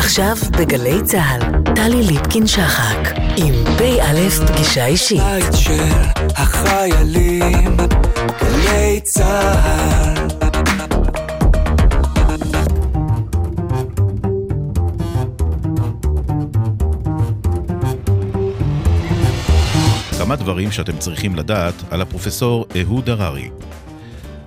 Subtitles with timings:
[0.00, 1.40] עכשיו בגלי צה"ל,
[1.74, 5.20] טלי ליפקין-שחק, עם פ"א פגישה אישית.
[5.22, 5.82] בית של
[6.36, 7.76] החיילים,
[8.40, 10.28] גלי צה"ל.
[20.18, 23.50] כמה דברים שאתם צריכים לדעת על הפרופסור אהוד הררי.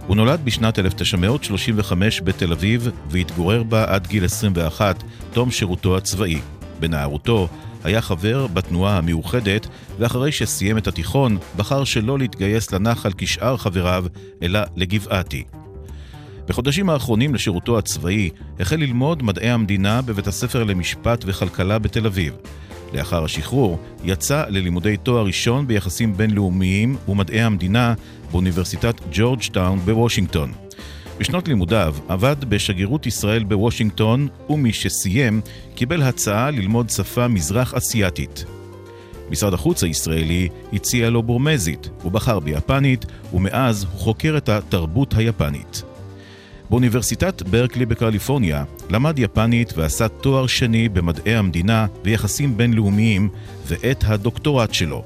[0.07, 5.03] הוא נולד בשנת 1935 בתל אביב והתגורר בה עד גיל 21,
[5.33, 6.39] תום שירותו הצבאי.
[6.79, 7.47] בנערותו
[7.83, 9.67] היה חבר בתנועה המאוחדת,
[9.99, 14.05] ואחרי שסיים את התיכון, בחר שלא להתגייס לנחל כשאר חבריו,
[14.41, 15.43] אלא לגבעתי.
[16.47, 22.33] בחודשים האחרונים לשירותו הצבאי החל ללמוד מדעי המדינה בבית הספר למשפט וכלכלה בתל אביב.
[22.93, 27.93] לאחר השחרור יצא ללימודי תואר ראשון ביחסים בינלאומיים ומדעי המדינה
[28.33, 30.51] באוניברסיטת ג'ורג'טאון בוושינגטון.
[31.17, 35.41] בשנות לימודיו עבד בשגרירות ישראל בוושינגטון, ומשסיים
[35.75, 38.45] קיבל הצעה ללמוד שפה מזרח אסייתית.
[39.29, 45.83] משרד החוץ הישראלי הציע לו בורמזית, הוא בחר ביפנית, ומאז הוא חוקר את התרבות היפנית.
[46.69, 53.29] באוניברסיטת ברקלי בקליפורניה למד יפנית ועשה תואר שני במדעי המדינה ויחסים בינלאומיים
[53.67, 55.03] ואת הדוקטורט שלו.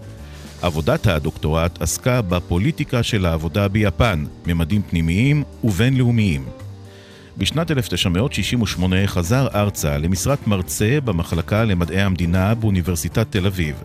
[0.62, 6.46] עבודת הדוקטורט עסקה בפוליטיקה של העבודה ביפן, ממדים פנימיים ובינלאומיים.
[7.38, 13.76] בשנת 1968 חזר ארצה למשרת מרצה במחלקה למדעי המדינה באוניברסיטת תל אביב.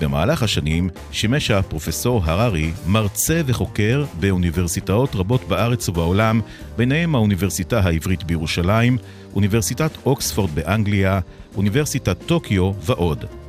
[0.00, 6.40] במהלך השנים שימש הפרופסור הררי מרצה וחוקר באוניברסיטאות רבות בארץ ובעולם,
[6.76, 8.98] ביניהם האוניברסיטה העברית בירושלים,
[9.34, 11.20] אוניברסיטת אוקספורד באנגליה,
[11.56, 13.41] אוניברסיטת טוקיו ועוד.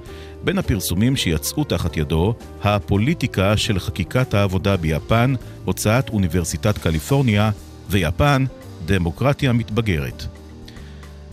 [0.44, 5.34] בין הפרסומים שיצאו תחת ידו, הפוליטיקה של חקיקת העבודה ביפן,
[5.66, 7.52] הוצאת אוניברסיטת קליפורניה,
[7.90, 8.46] ויפן,
[8.86, 10.24] דמוקרטיה מתבגרת.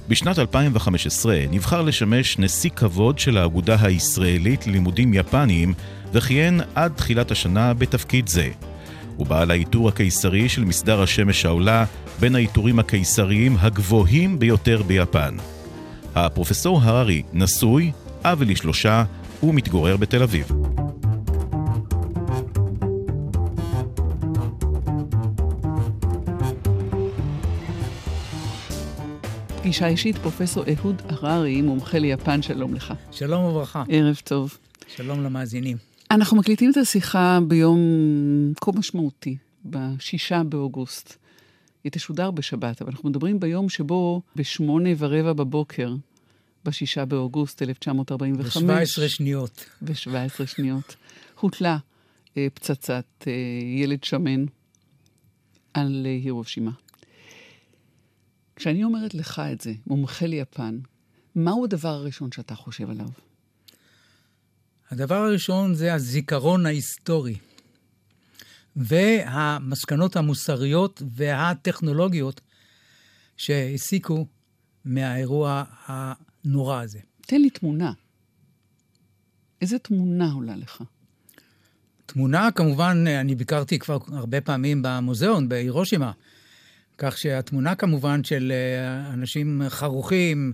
[0.08, 5.74] בשנת 2015 נבחר לשמש נשיא כבוד של האגודה הישראלית ללימודים יפניים,
[6.12, 8.48] וכיהן עד תחילת השנה בתפקיד זה.
[9.16, 11.84] הוא בעל העיטור הקיסרי של מסדר השמש העולה,
[12.20, 15.36] בין העיטורים הקיסריים הגבוהים ביותר ביפן.
[16.14, 17.92] הפרופסור הררי נשוי,
[18.24, 19.04] אב לשלושה,
[19.42, 20.46] ומתגורר בתל אביב.
[29.58, 32.94] פגישה אישית, פרופסור אהוד הררי, מומחה ליפן, שלום לך.
[33.10, 33.84] שלום וברכה.
[33.88, 34.58] ערב טוב.
[34.96, 35.76] שלום למאזינים.
[36.10, 37.78] אנחנו מקליטים את השיחה ביום
[38.60, 41.16] כה משמעותי, בשישה באוגוסט.
[41.84, 45.94] היא תשודר בשבת, אבל אנחנו מדברים ביום שבו בשמונה ורבע בבוקר,
[46.64, 49.64] בשישה באוגוסט 1945, ב-17 שניות.
[49.82, 50.96] ב-17 שניות,
[51.40, 51.78] הוטלה
[52.36, 53.32] אה, פצצת אה,
[53.82, 54.44] ילד שמן
[55.74, 56.70] על אה, הירושימה.
[58.56, 60.78] כשאני אומרת לך את זה, מומחה ליפן,
[61.34, 63.08] מהו הדבר הראשון שאתה חושב עליו?
[64.90, 67.36] הדבר הראשון זה הזיכרון ההיסטורי,
[68.76, 72.40] והמסקנות המוסריות והטכנולוגיות
[73.36, 74.26] שהסיקו
[74.84, 75.64] מהאירוע
[76.44, 76.98] הנורא הזה.
[77.20, 77.92] תן לי תמונה.
[79.60, 80.82] איזה תמונה עולה לך?
[82.06, 86.12] תמונה, כמובן, אני ביקרתי כבר הרבה פעמים במוזיאון בהירושימה,
[86.98, 90.52] כך שהתמונה כמובן של אה, אנשים חרוכים,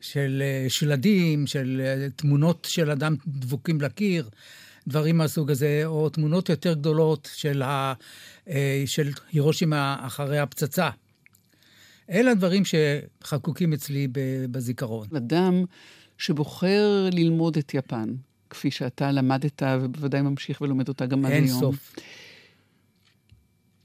[0.00, 4.28] של אה, שלדים, של אה, תמונות של אדם דבוקים לקיר,
[4.88, 7.94] דברים מהסוג הזה, או תמונות יותר גדולות של, ה,
[8.86, 10.90] של הירושימה אחרי הפצצה.
[12.10, 14.08] אלה הדברים שחקוקים אצלי
[14.50, 15.06] בזיכרון.
[15.16, 15.64] אדם
[16.18, 18.14] שבוחר ללמוד את יפן,
[18.50, 21.44] כפי שאתה למדת ובוודאי ממשיך ולומד אותה גם עד היום.
[21.44, 21.94] אין סוף.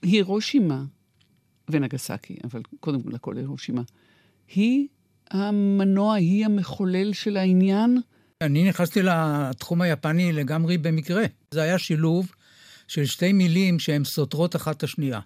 [0.02, 0.84] הירושימה
[1.70, 3.82] ונגסקי, אבל קודם כל הכל הירושימה,
[4.56, 4.88] היא
[5.32, 7.98] המנוע, היא המחולל של העניין?
[8.42, 11.24] אני נכנסתי לתחום היפני לגמרי במקרה.
[11.52, 12.32] זה היה שילוב
[12.88, 15.20] של שתי מילים שהן סותרות אחת את השנייה.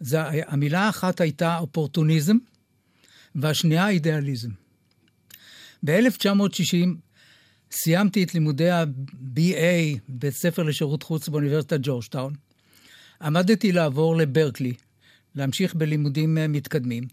[0.00, 2.36] זה, המילה האחת הייתה אופורטוניזם,
[3.34, 4.50] והשנייה אידיאליזם.
[5.84, 6.88] ב-1960
[7.70, 12.34] סיימתי את לימודי ה-BA, בית ספר לשירות חוץ באוניברסיטת ג'ורג'טאון.
[13.22, 14.72] עמדתי לעבור לברקלי,
[15.34, 17.04] להמשיך בלימודים אה, מתקדמים,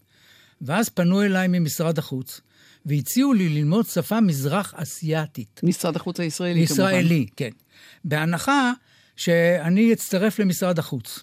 [0.62, 2.40] ואז פנו אליי ממשרד החוץ,
[2.86, 5.60] והציעו לי ללמוד שפה מזרח אסיאתית.
[5.62, 7.04] משרד החוץ הישראלי, ישראלי, כמובן.
[7.04, 7.50] ישראלי, כן.
[8.04, 8.72] בהנחה
[9.16, 11.20] שאני אצטרף למשרד החוץ.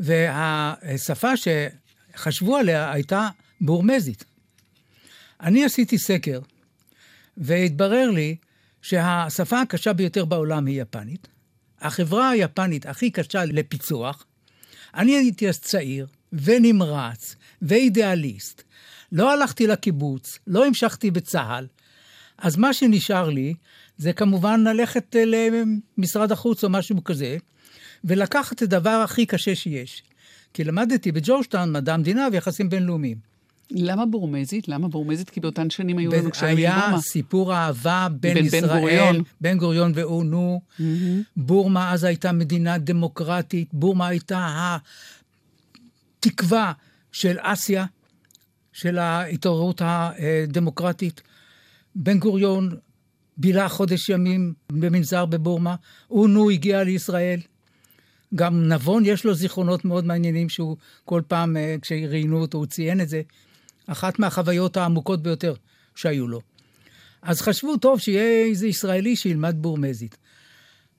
[0.00, 3.28] והשפה שחשבו עליה הייתה
[3.60, 4.24] בורמזית.
[5.40, 6.40] אני עשיתי סקר,
[7.36, 8.36] והתברר לי
[8.82, 11.28] שהשפה הקשה ביותר בעולם היא יפנית.
[11.80, 14.26] החברה היפנית הכי קשה לפיצוח.
[14.94, 18.62] אני הייתי אז צעיר ונמרץ ואידיאליסט.
[19.12, 21.66] לא הלכתי לקיבוץ, לא המשכתי בצה"ל.
[22.38, 23.54] אז מה שנשאר לי
[23.96, 27.36] זה כמובן ללכת למשרד החוץ או משהו כזה,
[28.04, 30.02] ולקחת את הדבר הכי קשה שיש.
[30.54, 33.32] כי למדתי בג'ורג'טאון מדע המדינה ויחסים בינלאומיים.
[33.70, 34.68] למה בורמזית?
[34.68, 35.30] למה בורמזית?
[35.30, 37.00] כי באותן שנים היו לנו קשרים היה בבורמה.
[37.00, 39.22] סיפור אהבה בין בין ישראל, בן גוריון.
[39.40, 40.60] בן גוריון ואונו.
[41.36, 44.76] בורמה אז הייתה מדינה דמוקרטית, בורמה הייתה
[46.18, 46.72] התקווה
[47.12, 47.84] של אסיה,
[48.72, 51.20] של ההתעוררות הדמוקרטית.
[51.94, 52.76] בן גוריון
[53.36, 55.74] בילה חודש ימים במנזר בבורמה,
[56.10, 57.40] אונו הגיע לישראל.
[58.34, 63.00] גם נבון, יש לו זיכרונות מאוד מעניינים שהוא כל פעם, אה, כשראיינו אותו, הוא ציין
[63.00, 63.22] את זה.
[63.86, 65.54] אחת מהחוויות העמוקות ביותר
[65.94, 66.40] שהיו לו.
[67.22, 70.16] אז חשבו, טוב, שיהיה איזה ישראלי שילמד בורמזית.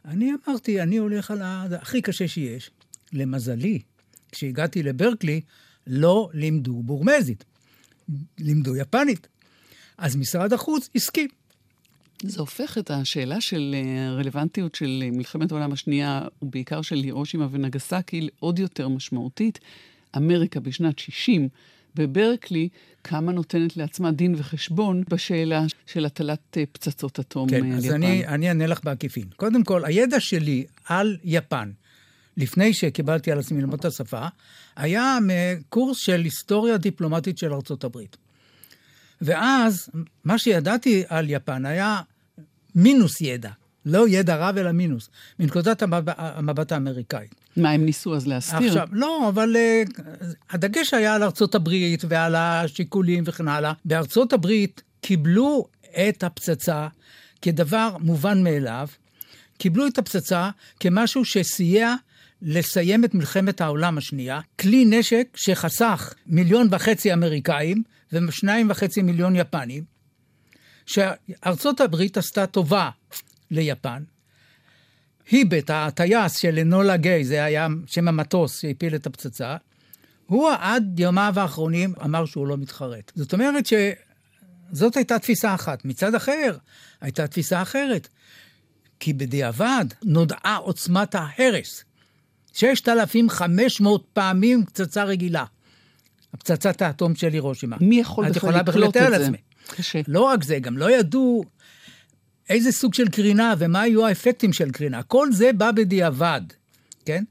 [0.05, 2.71] אני אמרתי, אני הולך על הכי קשה שיש.
[3.13, 3.79] למזלי,
[4.31, 5.41] כשהגעתי לברקלי,
[5.87, 7.43] לא לימדו בורמזית,
[8.39, 9.27] לימדו יפנית.
[9.97, 11.29] אז משרד החוץ הסכים.
[12.29, 17.47] זה הופך את השאלה של אה, הרלוונטיות של אה, מלחמת העולם השנייה, ובעיקר של הירושימה
[17.51, 19.59] ונגסקי, לעוד יותר משמעותית.
[20.17, 21.49] אמריקה בשנת 60
[21.95, 22.69] בברקלי,
[23.03, 27.95] כמה נותנת לעצמה דין וחשבון בשאלה של הטלת אה, פצצות אטום כן, על אז יפן.
[27.95, 29.27] אני, אני אענה לך בעקיפין.
[29.35, 31.71] קודם כל, הידע שלי על יפן,
[32.37, 34.27] לפני שקיבלתי על עצמי ללמוד את השפה,
[34.75, 38.17] היה מקורס של היסטוריה דיפלומטית של ארצות הברית.
[39.21, 39.89] ואז,
[40.23, 42.01] מה שידעתי על יפן היה
[42.75, 43.49] מינוס ידע.
[43.85, 45.09] לא ידע רב, אלא מינוס,
[45.39, 47.35] מנקודת המבט, המבט האמריקאית.
[47.57, 48.67] מה, הם ניסו אז להסתיר?
[48.67, 49.91] עכשיו, לא, אבל uh,
[50.49, 53.73] הדגש היה על ארצות הברית ועל השיקולים וכן הלאה.
[53.85, 55.65] בארצות הברית קיבלו
[56.09, 56.87] את הפצצה
[57.41, 58.87] כדבר מובן מאליו,
[59.57, 60.49] קיבלו את הפצצה
[60.79, 61.95] כמשהו שסייע
[62.41, 67.83] לסיים את מלחמת העולם השנייה, כלי נשק שחסך מיליון וחצי אמריקאים
[68.13, 69.83] ושניים וחצי מיליון יפנים,
[70.85, 72.89] שארצות הברית עשתה טובה
[73.51, 74.03] ליפן,
[75.31, 79.57] היבט, הטייס של אנולה גיי, זה היה שם המטוס שהפיל את הפצצה,
[80.25, 83.11] הוא עד יומיו האחרונים אמר שהוא לא מתחרט.
[83.15, 85.85] זאת אומרת שזאת הייתה תפיסה אחת.
[85.85, 86.57] מצד אחר,
[87.01, 88.07] הייתה תפיסה אחרת.
[88.99, 91.83] כי בדיעבד נודעה עוצמת ההרס.
[92.53, 95.45] 6,500 פעמים פצצה רגילה.
[96.33, 97.77] הפצצת האטום של הירושימה.
[97.81, 99.17] מי יכול את בכלל יכולה בהחלט לקלוט לתאר זה?
[99.17, 99.37] לעצמי.
[99.67, 100.01] קשה.
[100.07, 101.43] לא רק זה, גם לא ידעו
[102.49, 105.03] איזה סוג של קרינה ומה היו האפקטים של קרינה.
[105.03, 106.41] כל זה בא בדיעבד,
[107.05, 107.23] כן?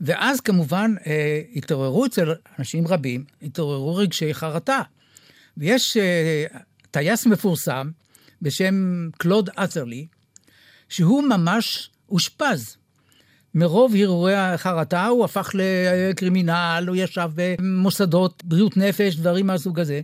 [0.00, 4.82] ואז כמובן אה, התעוררו אצל אנשים רבים, התעוררו רגשי חרטה.
[5.56, 6.44] ויש אה,
[6.90, 7.90] טייס מפורסם
[8.42, 10.06] בשם קלוד את'רלי,
[10.88, 12.76] שהוא ממש אושפז.
[13.54, 20.00] מרוב הרהורי החרטה הוא הפך לקרימינל, הוא ישב במוסדות בריאות נפש, דברים מהסוג הזה.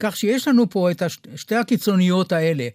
[0.00, 1.02] כך שיש לנו פה את
[1.36, 2.68] שתי הקיצוניות האלה.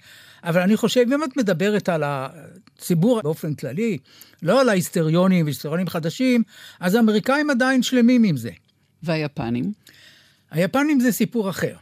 [0.43, 3.97] אבל אני חושב, אם את מדברת על הציבור באופן כללי,
[4.41, 6.43] לא על ההיסטריונים והיסטריונים חדשים,
[6.79, 8.51] אז האמריקאים עדיין שלמים עם זה.
[9.03, 9.73] והיפנים?
[10.51, 11.75] היפנים זה סיפור אחר.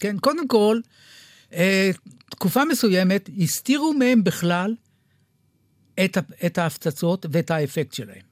[0.00, 0.80] כן, קודם כל,
[1.52, 1.90] אה,
[2.30, 4.74] תקופה מסוימת הסתירו מהם בכלל
[6.46, 8.22] את ההפצצות ואת האפקט שלהם,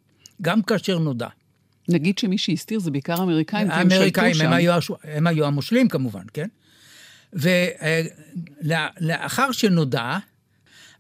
[0.43, 1.29] גם כאשר נודע.
[1.89, 4.47] נגיד שמי שהסתיר זה בעיקר האמריקאים, כי הם שלטו האמריקאים, שם.
[4.47, 6.49] הם היו, הש- הם היו המושלים כמובן, כן?
[8.63, 10.19] ולאחר שנודע,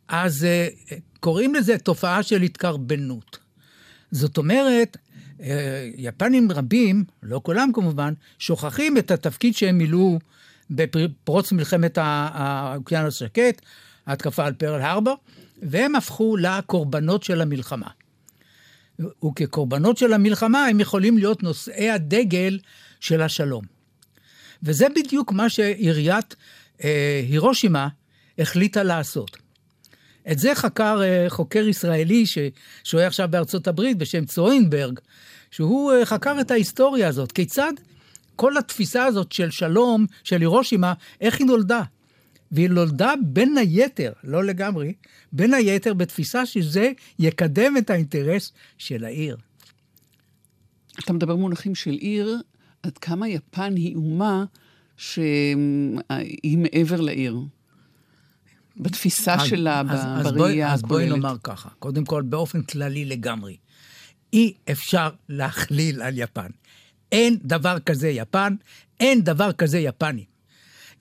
[0.08, 0.68] אז אה,
[1.20, 3.38] קוראים לזה תופעה של התקרבנות.
[4.10, 4.96] זאת אומרת,
[5.40, 10.18] אה, יפנים רבים, לא כולם כמובן, שוכחים את התפקיד שהם מילאו
[10.70, 13.62] בפרוץ מלחמת האוקיינוס השקט,
[14.06, 15.14] ההתקפה על פרל הרבר,
[15.62, 17.86] והם הפכו לקורבנות של המלחמה.
[19.00, 22.58] וכקורבנות של המלחמה הם יכולים להיות נושאי הדגל
[23.00, 23.64] של השלום.
[24.62, 26.36] וזה בדיוק מה שעיריית
[26.84, 27.88] אה, הירושימה
[28.38, 29.36] החליטה לעשות.
[30.30, 34.98] את זה חקר אה, חוקר ישראלי ששוהה עכשיו בארצות הברית בשם צוינברג,
[35.50, 37.72] שהוא אה, חקר את ההיסטוריה הזאת, כיצד
[38.36, 41.82] כל התפיסה הזאת של שלום, של הירושימה, איך היא נולדה.
[42.52, 44.92] והיא נולדה בין היתר, לא לגמרי,
[45.32, 49.36] בין היתר בתפיסה שזה יקדם את האינטרס של העיר.
[51.04, 52.40] אתה מדבר במונחים של עיר,
[52.82, 54.44] עד כמה יפן היא אומה
[54.96, 57.36] שהיא מעבר לעיר.
[58.76, 61.22] בתפיסה אז- שלה, אז- אז בואי- בראייה אז בואי הכוללת.
[61.24, 63.56] נאמר ככה, קודם כל, באופן כללי לגמרי,
[64.32, 66.46] אי אפשר להכליל על יפן.
[67.12, 68.54] אין דבר כזה יפן,
[69.00, 70.24] אין דבר כזה יפני.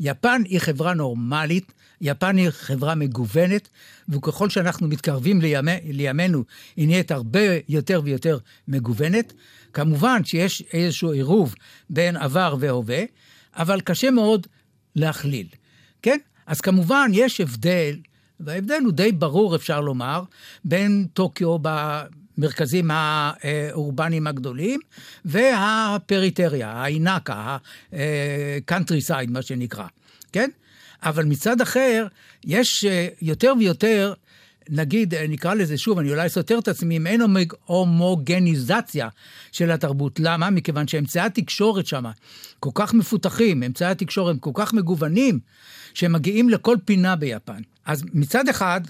[0.03, 3.70] יפן היא חברה נורמלית, יפן היא חברה מגוונת,
[4.10, 6.43] וככל שאנחנו מתקרבים לימי, לימינו,
[6.75, 7.39] היא נהיית הרבה
[7.70, 9.34] יותר ויותר מגוונת.
[9.74, 11.55] כמובן שיש איזשהו עירוב
[11.89, 13.03] בין עבר והווה,
[13.55, 14.48] אבל קשה מאוד
[14.96, 15.48] להכליל,
[16.01, 16.17] כן?
[16.46, 18.00] אז כמובן יש הבדל,
[18.39, 20.24] וההבדל הוא די ברור, אפשר לומר,
[20.65, 21.58] בין טוקיו
[22.38, 24.79] במרכזים האורבניים הגדולים
[25.25, 29.85] והפריטריה, האינקה, ה-country side, מה שנקרא,
[30.31, 30.50] כן?
[31.03, 32.07] אבל מצד אחר,
[32.45, 34.13] יש אה, יותר ויותר,
[34.69, 37.21] נגיד, אה, נקרא לזה שוב, אני אולי סותר את עצמי, אם אין
[37.65, 39.09] הומוגניזציה
[39.51, 40.19] של התרבות.
[40.19, 40.50] למה?
[40.50, 42.03] מכיוון שאמצעי התקשורת שם
[42.59, 45.39] כל כך מפותחים, אמצעי התקשורת כל כך מגוונים,
[45.93, 47.61] שהם מגיעים לכל פינה ביפן.
[47.85, 48.81] אז מצד אחד,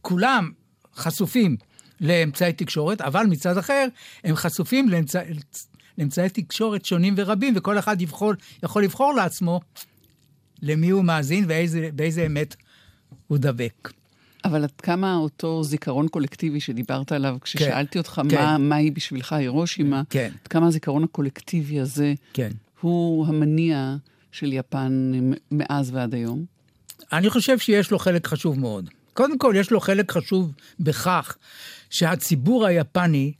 [0.00, 0.50] כולם
[0.96, 1.56] חשופים
[2.02, 3.86] לאמצעי תקשורת, אבל מצד אחר,
[4.24, 5.24] הם חשופים לאמצעי...
[5.98, 8.32] לאמצעי תקשורת שונים ורבים, וכל אחד יבחור,
[8.62, 9.60] יכול לבחור לעצמו
[10.62, 12.56] למי הוא מאזין ובאיזה אמת
[13.26, 13.92] הוא דבק.
[14.44, 18.36] אבל עד כמה אותו זיכרון קולקטיבי שדיברת עליו, כששאלתי כן, אותך כן.
[18.36, 20.30] מה, מהי בשבילך הירושימה, כן.
[20.42, 22.50] עד כמה הזיכרון הקולקטיבי הזה כן.
[22.80, 23.96] הוא המניע
[24.32, 25.12] של יפן
[25.50, 26.44] מאז ועד היום?
[27.12, 28.90] אני חושב שיש לו חלק חשוב מאוד.
[29.14, 31.36] קודם כל, יש לו חלק חשוב בכך
[31.92, 33.32] שהציבור היפני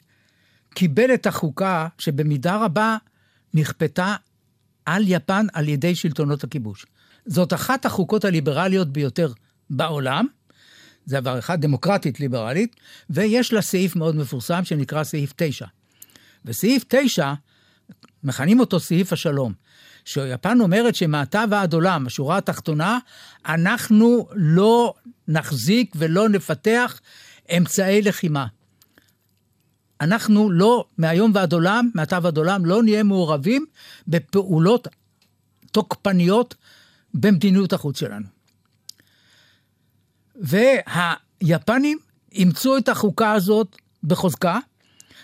[0.75, 2.97] קיבל את החוקה שבמידה רבה
[3.55, 4.17] נכפתה
[4.87, 6.87] על יפן על ידי שלטונות הכיבוש.
[7.27, 9.33] זאת אחת החוקות הליברליות ביותר
[9.71, 10.27] בעולם,
[11.07, 12.77] זה דבר אחד, דמוקרטית ליברלית,
[13.11, 15.67] ויש לה סעיף מאוד מפורסם שנקרא סעיף 9.
[16.45, 17.35] וסעיף 9,
[18.25, 19.53] מכנים אותו סעיף השלום.
[20.05, 22.99] שיפן אומרת שמעתה ועד עולם, השורה התחתונה,
[23.47, 24.95] אנחנו לא
[25.29, 27.01] נחזיק ולא נפתח
[27.57, 28.47] אמצעי לחימה.
[30.01, 33.67] אנחנו לא, מהיום ועד עולם, מעתה ועד עולם, לא נהיה מעורבים
[34.09, 34.89] בפעולות
[35.73, 36.55] תוקפניות
[37.15, 38.27] במדיניות החוץ שלנו.
[40.37, 41.99] והיפנים
[42.33, 44.59] אימצו את החוקה הזאת בחוזקה,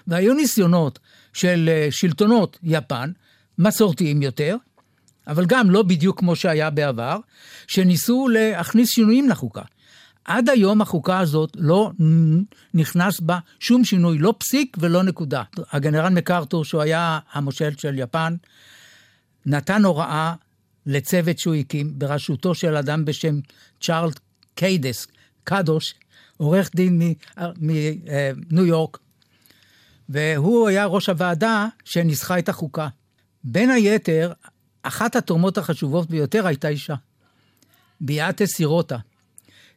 [0.06, 0.98] והיו ניסיונות
[1.32, 3.12] של אה, שלטונות יפן,
[3.58, 4.56] מסורתיים יותר,
[5.26, 7.18] אבל גם לא בדיוק כמו שהיה בעבר,
[7.66, 9.62] שניסו להכניס שינויים לחוקה.
[10.28, 11.90] עד היום החוקה הזאת לא
[12.74, 15.42] נכנס בה שום שינוי, לא פסיק ולא נקודה.
[15.72, 18.36] הגנרל מקארתור, שהוא היה המושל של יפן,
[19.46, 20.34] נתן הוראה
[20.86, 23.40] לצוות שהוא הקים, בראשותו של אדם בשם
[23.80, 24.20] צ'ארלד
[24.54, 25.06] קיידס,
[25.44, 25.94] קדוש,
[26.36, 27.14] עורך דין
[27.60, 28.98] מניו יורק,
[30.08, 32.88] והוא היה ראש הוועדה שניסחה את החוקה.
[33.44, 34.32] בין היתר,
[34.82, 36.94] אחת התורמות החשובות ביותר הייתה אישה,
[38.00, 38.96] ביאטה סירוטה.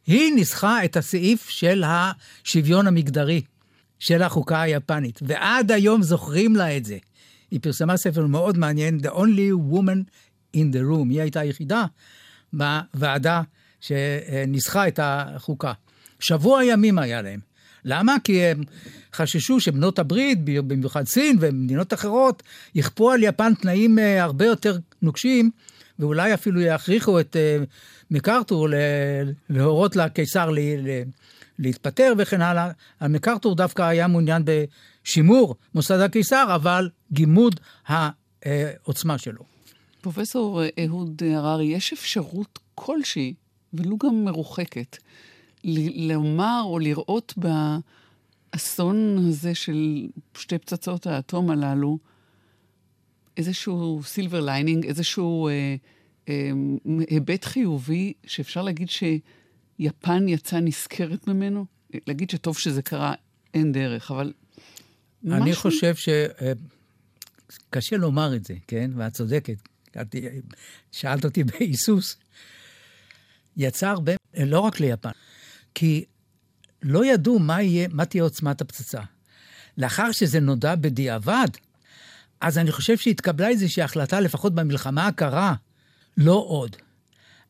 [0.06, 3.42] היא ניסחה את הסעיף של השוויון המגדרי
[3.98, 6.98] של החוקה היפנית, ועד היום זוכרים לה את זה.
[7.50, 9.98] היא פרסמה ספר מאוד מעניין, The Only Woman
[10.56, 11.84] in the room, היא הייתה היחידה
[12.52, 13.42] בוועדה
[13.80, 15.72] שניסחה את החוקה.
[16.20, 17.40] שבוע ימים היה להם.
[17.84, 18.16] למה?
[18.24, 18.62] כי הם
[19.14, 22.42] חששו שבנות הברית, במיוחד סין ומדינות אחרות,
[22.74, 25.50] יכפו על יפן תנאים אה, הרבה יותר נוקשים,
[25.98, 27.64] ואולי אפילו יכריחו את אה,
[28.12, 28.68] מקארתור
[29.50, 30.50] להורות לקיסר
[31.58, 32.70] להתפטר וכן הלאה.
[33.02, 39.42] מקארתור דווקא היה מעוניין בשימור מוסד הקיסר, אבל גימוד העוצמה שלו.
[40.00, 43.34] פרופסור אהוד הררי, יש אפשרות כלשהי,
[43.74, 44.96] ולו גם מרוחקת,
[45.94, 51.98] לומר או לראות באסון הזה של שתי פצצות האטום הללו
[53.36, 55.74] איזשהו silver lining, איזשהו אה,
[57.08, 61.66] היבט חיובי, שאפשר להגיד שיפן יצאה נשכרת ממנו?
[62.06, 63.14] להגיד שטוב שזה קרה,
[63.54, 64.32] אין דרך, אבל
[65.26, 65.62] אני משהו...
[65.62, 66.08] חושב ש...
[66.08, 66.52] אה,
[67.70, 68.90] קשה לומר את זה, כן?
[68.96, 69.68] ואת צודקת.
[70.00, 70.14] את
[70.92, 72.16] שאלת אותי בהיסוס.
[73.56, 75.10] יצא הרבה, לא רק ליפן,
[75.74, 76.04] כי
[76.82, 79.00] לא ידעו מה, יהיה, מה תהיה עוצמת הפצצה.
[79.78, 81.48] לאחר שזה נודע בדיעבד,
[82.40, 85.54] אז אני חושב שהתקבלה איזושהי החלטה, לפחות במלחמה הקרה,
[86.16, 86.76] לא עוד.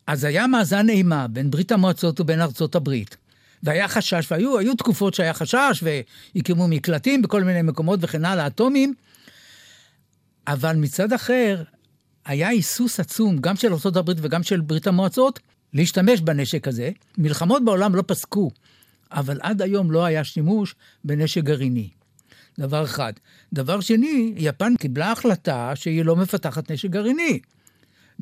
[0.06, 3.16] אז היה מאזן אימה בין ברית המועצות ובין ארצות הברית.
[3.62, 5.84] והיה חשש, והיו תקופות שהיה חשש,
[6.34, 8.94] והקימו מקלטים בכל מיני מקומות וכן הלאה, אטומים,
[10.46, 11.62] אבל מצד אחר,
[12.24, 15.40] היה היסוס עצום, גם של ארה"ב וגם של ברית המועצות,
[15.74, 16.90] להשתמש בנשק הזה.
[17.18, 18.50] מלחמות בעולם לא פסקו,
[19.10, 21.88] אבל עד היום לא היה שימוש בנשק גרעיני.
[22.58, 23.12] דבר אחד.
[23.52, 27.40] דבר שני, יפן קיבלה החלטה שהיא לא מפתחת נשק גרעיני.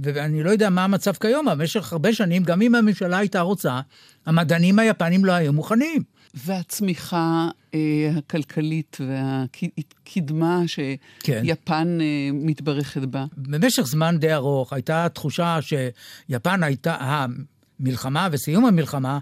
[0.01, 3.81] ואני לא יודע מה המצב כיום, אבל במשך הרבה שנים, גם אם הממשלה הייתה רוצה,
[4.27, 6.03] המדענים היפנים לא היו מוכנים.
[6.35, 12.01] והצמיחה אה, הכלכלית והקדמה שיפן כן.
[12.01, 13.25] אה, מתברכת בה.
[13.37, 19.19] במשך זמן די ארוך הייתה תחושה שיפן הייתה, המלחמה וסיום המלחמה,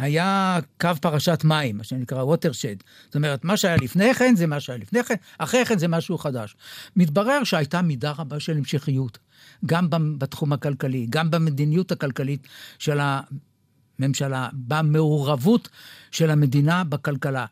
[0.00, 2.76] היה קו פרשת מים, מה שנקרא ווטרשד.
[3.06, 6.18] זאת אומרת, מה שהיה לפני כן זה מה שהיה לפני כן, אחרי כן זה משהו
[6.18, 6.56] חדש.
[6.96, 9.18] מתברר שהייתה מידה רבה של המשכיות,
[9.66, 9.88] גם
[10.18, 13.00] בתחום הכלכלי, גם במדיניות הכלכלית של
[13.98, 15.68] הממשלה, במעורבות
[16.10, 17.46] של המדינה בכלכלה.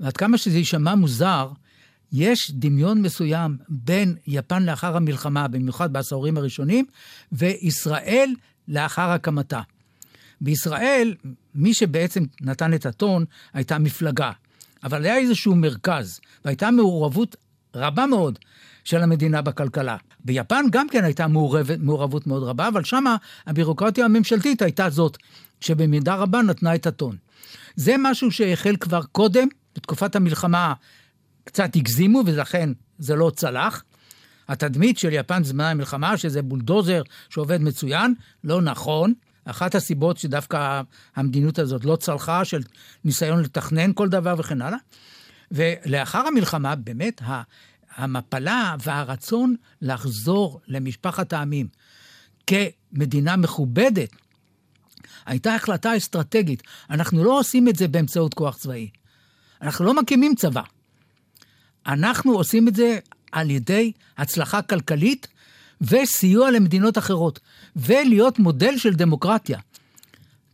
[0.00, 1.48] ועד כמה שזה יישמע מוזר,
[2.12, 6.86] יש דמיון מסוים בין יפן לאחר המלחמה, במיוחד בעשורים הראשונים,
[7.32, 8.34] וישראל
[8.68, 9.60] לאחר הקמתה.
[10.40, 11.14] בישראל,
[11.54, 14.30] מי שבעצם נתן את הטון הייתה מפלגה,
[14.84, 17.36] אבל היה איזשהו מרכז, והייתה מעורבות
[17.74, 18.38] רבה מאוד
[18.84, 19.96] של המדינה בכלכלה.
[20.24, 23.04] ביפן גם כן הייתה מעורבת, מעורבות מאוד רבה, אבל שם
[23.46, 25.16] הבירוקרטיה הממשלתית הייתה זאת
[25.60, 27.16] שבמידה רבה נתנה את הטון.
[27.76, 30.74] זה משהו שהחל כבר קודם, בתקופת המלחמה
[31.44, 33.82] קצת הגזימו, ולכן זה לא צלח.
[34.48, 38.14] התדמית של יפן זמן המלחמה, שזה בולדוזר שעובד מצוין,
[38.44, 39.14] לא נכון.
[39.44, 40.82] אחת הסיבות שדווקא
[41.16, 42.62] המדיניות הזאת לא צלחה, של
[43.04, 44.78] ניסיון לתכנן כל דבר וכן הלאה.
[45.50, 47.22] ולאחר המלחמה, באמת,
[47.96, 51.66] המפלה והרצון לחזור למשפחת העמים
[52.46, 54.10] כמדינה מכובדת,
[55.26, 56.62] הייתה החלטה אסטרטגית.
[56.90, 58.90] אנחנו לא עושים את זה באמצעות כוח צבאי.
[59.62, 60.62] אנחנו לא מקימים צבא.
[61.86, 62.98] אנחנו עושים את זה
[63.32, 65.28] על ידי הצלחה כלכלית
[65.80, 67.40] וסיוע למדינות אחרות,
[67.76, 69.58] ולהיות מודל של דמוקרטיה.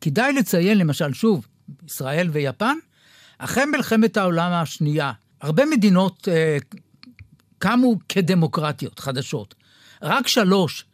[0.01, 1.47] כדאי לציין, למשל, שוב,
[1.87, 2.77] ישראל ויפן,
[3.39, 6.59] אחרי מלחמת העולם השנייה, הרבה מדינות אה,
[7.59, 9.55] קמו כדמוקרטיות חדשות.
[10.03, 10.85] רק שלוש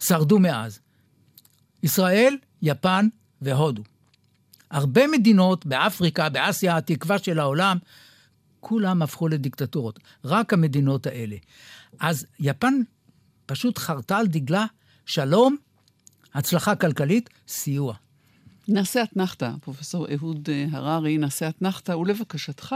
[0.00, 0.78] שרדו מאז.
[1.82, 3.08] ישראל, יפן
[3.42, 3.82] והודו.
[4.70, 7.78] הרבה מדינות באפריקה, באסיה, התקווה של העולם,
[8.60, 9.98] כולם הפכו לדיקטטורות.
[10.24, 11.36] רק המדינות האלה.
[12.00, 12.74] אז יפן
[13.46, 14.66] פשוט חרתה על דגלה
[15.06, 15.56] שלום,
[16.34, 17.94] הצלחה כלכלית, סיוע.
[18.68, 22.74] נעשה אתנחתא, פרופסור אהוד אה, הררי, נעשה אתנחתא, ולבקשתך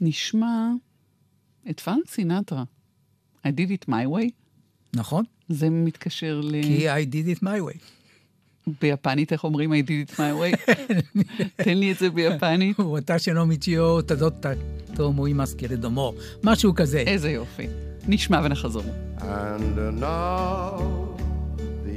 [0.00, 0.70] נשמע
[1.70, 2.64] את פאנק סינטרה.
[3.46, 4.30] I did it my way.
[4.94, 5.24] נכון.
[5.48, 6.62] זה מתקשר ל...
[6.62, 7.78] כי I did it my way.
[8.82, 10.72] ביפנית, איך אומרים I did it my way?
[11.64, 12.80] תן לי את זה ביפנית.
[12.80, 14.46] ווטשי שלא מיצ'יו תדות
[14.94, 16.14] תומו עם אסקרד דומו.
[16.44, 16.98] משהו כזה.
[16.98, 17.66] איזה יופי.
[18.08, 18.84] נשמע ונחזור.
[19.18, 21.05] And now...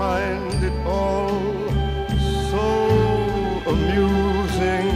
[0.00, 1.28] find it all
[2.50, 2.66] so
[3.72, 4.88] amusing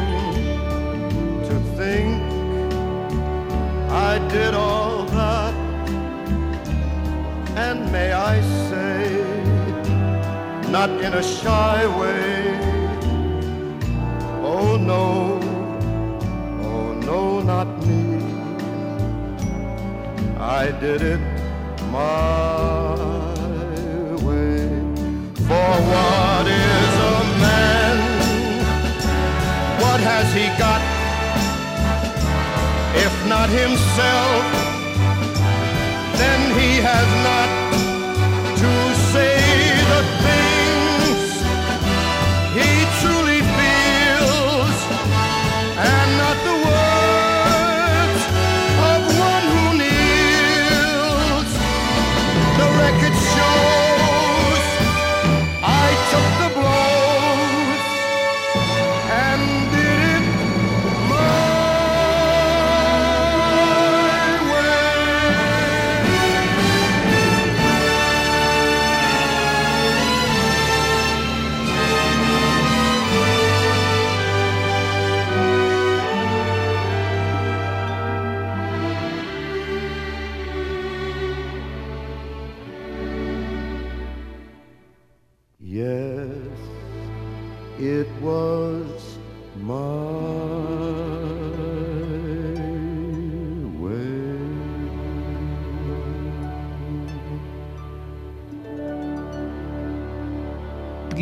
[1.49, 2.15] to think
[4.11, 5.55] I did all that.
[7.65, 8.35] And may I
[8.69, 9.03] say,
[10.77, 12.33] not in a shy way,
[14.53, 15.07] oh no,
[16.71, 17.21] oh no,
[17.53, 18.05] not me.
[20.61, 21.23] I did it
[21.93, 22.44] my
[30.35, 30.83] he got?
[32.97, 34.43] If not himself,
[36.19, 37.64] then he has not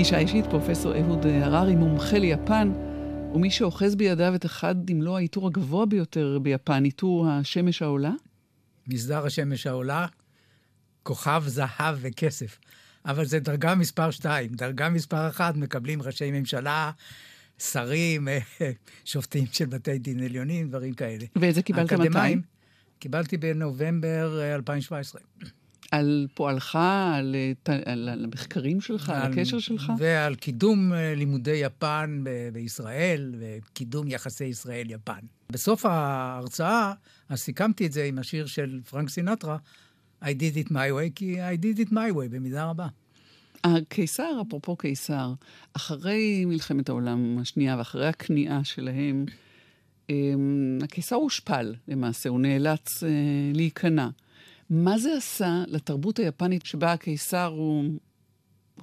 [0.03, 2.73] פגישה אישית, פרופסור אהוד הררי, מומחה ליפן,
[3.35, 8.11] ומי שאוחז בידיו את אחד, אם לא העיטור הגבוה ביותר ביפן, עיטור השמש העולה.
[8.87, 10.07] מסדר השמש העולה,
[11.03, 12.59] כוכב זהב וכסף.
[13.05, 14.53] אבל זה דרגה מספר שתיים.
[14.53, 16.91] דרגה מספר אחת מקבלים ראשי ממשלה,
[17.59, 18.29] שרים,
[19.05, 21.25] שופטים של בתי דין עליונים, דברים כאלה.
[21.37, 22.37] ואת זה קיבלת מתי?
[22.99, 25.21] קיבלתי בנובמבר אה, 2017.
[25.93, 26.79] על פועלך,
[27.15, 27.35] על,
[27.69, 29.93] אה, על, על המחקרים שלך, על על- הקשר שלך?
[29.99, 35.19] ועל קידום אה, לימודי יפן ב- בישראל, וקידום יחסי ישראל-יפן.
[35.51, 36.93] בסוף ההרצאה,
[37.29, 39.57] אז סיכמתי את זה עם השיר של פרנק סינטרה,
[40.23, 42.87] I did it my way, כי I did it my way במידה רבה.
[43.65, 45.33] הקיסר, אפרופו קיסר,
[45.73, 49.25] אחרי מלחמת העולם השנייה ואחרי הכניעה שלהם,
[50.11, 53.09] אמ, הקיסר הושפל למעשה, הוא נאלץ אה,
[53.55, 54.09] להיכנע.
[54.73, 57.85] מה זה עשה לתרבות היפנית שבה הקיסר הוא,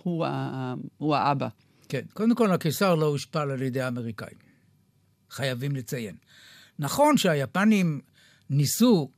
[0.03, 1.47] הוא, ה, הוא האבא?
[1.89, 4.37] כן, קודם כל הקיסר לא הושפל על ידי האמריקאים.
[5.29, 6.15] חייבים לציין.
[6.79, 8.01] נכון שהיפנים
[8.49, 9.09] ניסו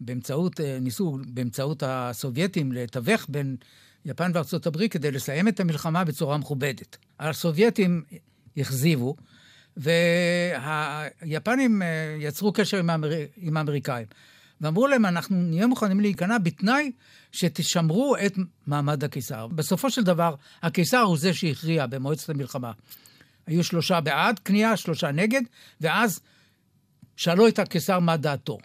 [0.00, 3.56] באמצעות, אה, ניסו באמצעות הסובייטים לתווך בין
[4.04, 6.96] יפן וארצות הברית כדי לסיים את המלחמה בצורה מכובדת.
[7.20, 8.02] הסובייטים
[8.56, 9.16] הכזיבו,
[9.76, 13.10] והיפנים אה, יצרו קשר עם, האמר...
[13.36, 14.06] עם האמריקאים.
[14.60, 16.92] ואמרו להם, אנחנו נהיה מוכנים להיכנע בתנאי
[17.32, 18.34] שתשמרו את
[18.66, 19.46] מעמד הקיסר.
[19.46, 22.72] בסופו של דבר, הקיסר הוא זה שהכריע במועצת המלחמה.
[23.46, 25.42] היו שלושה בעד, כניעה, שלושה נגד,
[25.80, 26.20] ואז
[27.16, 28.58] שאלו את הקיסר מה דעתו.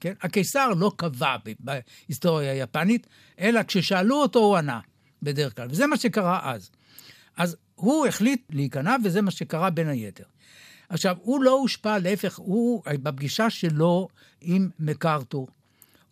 [0.00, 0.12] כן?
[0.22, 3.06] הקיסר לא קבע בהיסטוריה היפנית,
[3.40, 4.80] אלא כששאלו אותו הוא ענה,
[5.22, 5.68] בדרך כלל.
[5.70, 6.70] וזה מה שקרה אז.
[7.36, 10.24] אז הוא החליט להיכנע, וזה מה שקרה בין היתר.
[10.88, 14.08] עכשיו, הוא לא הושפע, להפך, הוא, בפגישה שלו
[14.40, 15.48] עם מקארתור,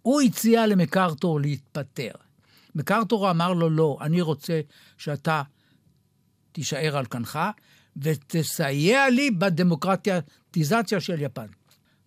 [0.02, 2.10] הוא הציע למקארתור להתפטר.
[2.74, 4.60] מקארתור אמר לו, לא, אני רוצה
[4.98, 5.42] שאתה
[6.52, 7.38] תישאר על כנך
[7.96, 11.46] ותסייע לי בדמוקרטיזציה של יפן.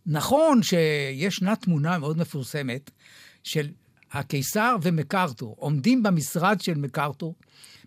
[0.06, 2.92] נכון שישנה תמונה מאוד מפורסמת
[3.44, 3.68] של
[4.12, 7.36] הקיסר ומקארתור עומדים במשרד של מקארתור.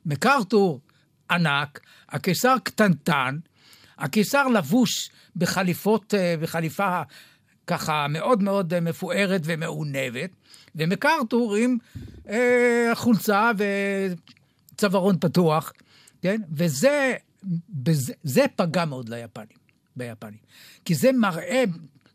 [0.06, 0.80] מקארתור
[1.30, 3.38] ענק, הקיסר קטנטן,
[4.02, 7.02] הקיסר לבוש בחליפות, אה, בחליפה
[7.66, 10.30] ככה מאוד מאוד מפוארת ומעונבת,
[10.74, 11.76] ומקארתור עם
[12.28, 13.50] אה, חולצה
[14.74, 15.72] וצווארון פתוח,
[16.22, 16.40] כן?
[16.52, 17.14] וזה
[17.68, 19.58] בזה, זה פגע מאוד ליפנים,
[19.96, 20.38] ביפנים.
[20.84, 21.64] כי זה מראה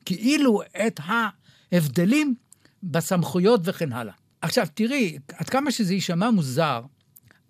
[0.05, 2.35] כאילו את ההבדלים
[2.83, 4.13] בסמכויות וכן הלאה.
[4.41, 6.81] עכשיו, תראי, עד כמה שזה יישמע מוזר,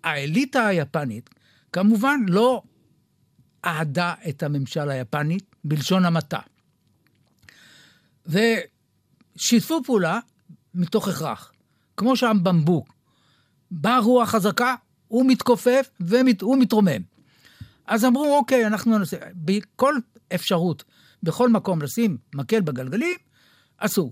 [0.04, 1.30] האליטה היפנית
[1.72, 2.62] כמובן לא
[3.64, 6.40] אהדה את הממשל היפני בלשון המעטה.
[8.26, 10.18] ושיתפו פעולה
[10.74, 11.52] מתוך הכרח.
[11.96, 12.94] כמו שם במבוק.
[13.70, 14.74] באה רוח חזקה,
[15.08, 17.02] הוא מתכופף והוא מתרומם.
[17.86, 19.94] אז אמרו, אוקיי, אנחנו נעשה, בכל
[20.34, 20.84] אפשרות,
[21.22, 23.16] בכל מקום לשים מקל בגלגלים,
[23.78, 24.10] עשו.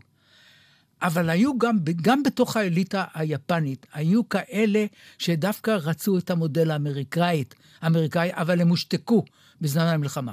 [1.02, 4.86] אבל היו גם, גם בתוך האליטה היפנית, היו כאלה
[5.18, 9.24] שדווקא רצו את המודל האמריקאית, האמריקאי, אבל הם הושתקו
[9.60, 10.32] בזמן המלחמה.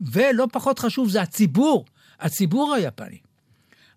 [0.00, 1.84] ולא פחות חשוב, זה הציבור,
[2.20, 3.18] הציבור היפני.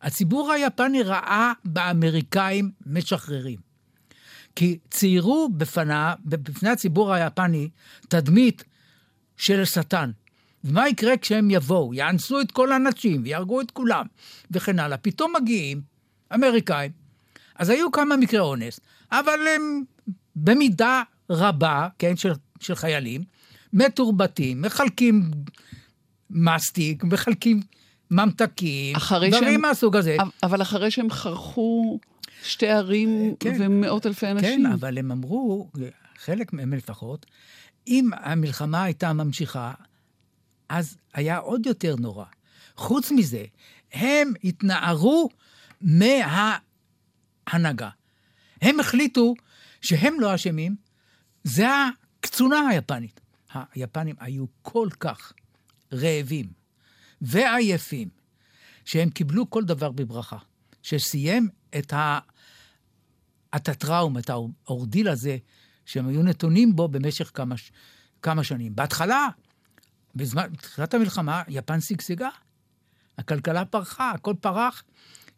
[0.01, 3.59] הציבור היפני ראה באמריקאים משחררים.
[4.55, 7.69] כי ציירו בפנה, בפני הציבור היפני
[8.07, 8.63] תדמית
[9.37, 10.11] של השטן.
[10.63, 11.93] ומה יקרה כשהם יבואו?
[11.93, 14.05] יאנסו את כל הנשים ויהרגו את כולם,
[14.51, 14.97] וכן הלאה.
[14.97, 15.90] פתאום מגיעים
[16.33, 16.91] אמריקאים.
[17.55, 18.79] אז היו כמה מקרי אונס,
[19.11, 19.83] אבל הם
[20.35, 23.23] במידה רבה, כן, של, של חיילים,
[23.73, 25.31] מתורבתים, מחלקים
[26.29, 27.61] מסטיק, מחלקים
[28.11, 30.17] ממתקים, דברים שהם, מהסוג הזה.
[30.43, 31.99] אבל אחרי שהם חרכו
[32.43, 34.63] שתי ערים כן, ומאות אלפי אנשים.
[34.63, 35.69] כן, אבל הם אמרו,
[36.17, 37.25] חלק מהם לפחות,
[37.87, 39.73] אם המלחמה הייתה ממשיכה,
[40.69, 42.25] אז היה עוד יותר נורא.
[42.75, 43.43] חוץ מזה,
[43.93, 45.29] הם התנערו
[45.81, 46.59] מההנהגה.
[48.61, 49.33] הם החליטו
[49.81, 50.75] שהם לא אשמים,
[51.43, 51.67] זה
[52.19, 53.21] הקצונה היפנית.
[53.53, 55.33] היפנים היו כל כך
[55.93, 56.45] רעבים
[57.21, 58.09] ועייפים,
[58.85, 60.37] שהם קיבלו כל דבר בברכה.
[60.83, 62.19] שסיים את, ה...
[63.55, 65.37] את הטראום, את האורדיל הזה,
[65.85, 67.55] שהם היו נתונים בו במשך כמה,
[68.21, 68.75] כמה שנים.
[68.75, 69.27] בהתחלה,
[70.15, 72.29] בזמן, בתחילת המלחמה, יפן שגשגה.
[73.17, 74.83] הכלכלה פרחה, הכל פרח,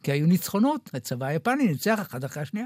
[0.04, 2.66] כי היו ניצחונות, הצבא היפני ניצח אחד אחרי השנייה.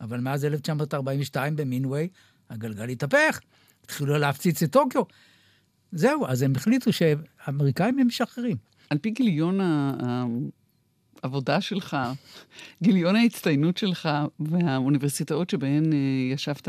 [0.00, 2.08] אבל מאז 1942 במינווי,
[2.50, 3.40] הגלגל התהפך,
[3.84, 5.02] התחילו להפציץ את טוקיו.
[5.92, 8.56] זהו, אז הם החליטו שהאמריקאים הם משחררים.
[8.90, 9.60] על פי גיליון
[11.22, 11.96] העבודה שלך,
[12.82, 14.08] גיליון ההצטיינות שלך
[14.40, 15.98] והאוניברסיטאות שבהן אה,
[16.32, 16.68] ישבת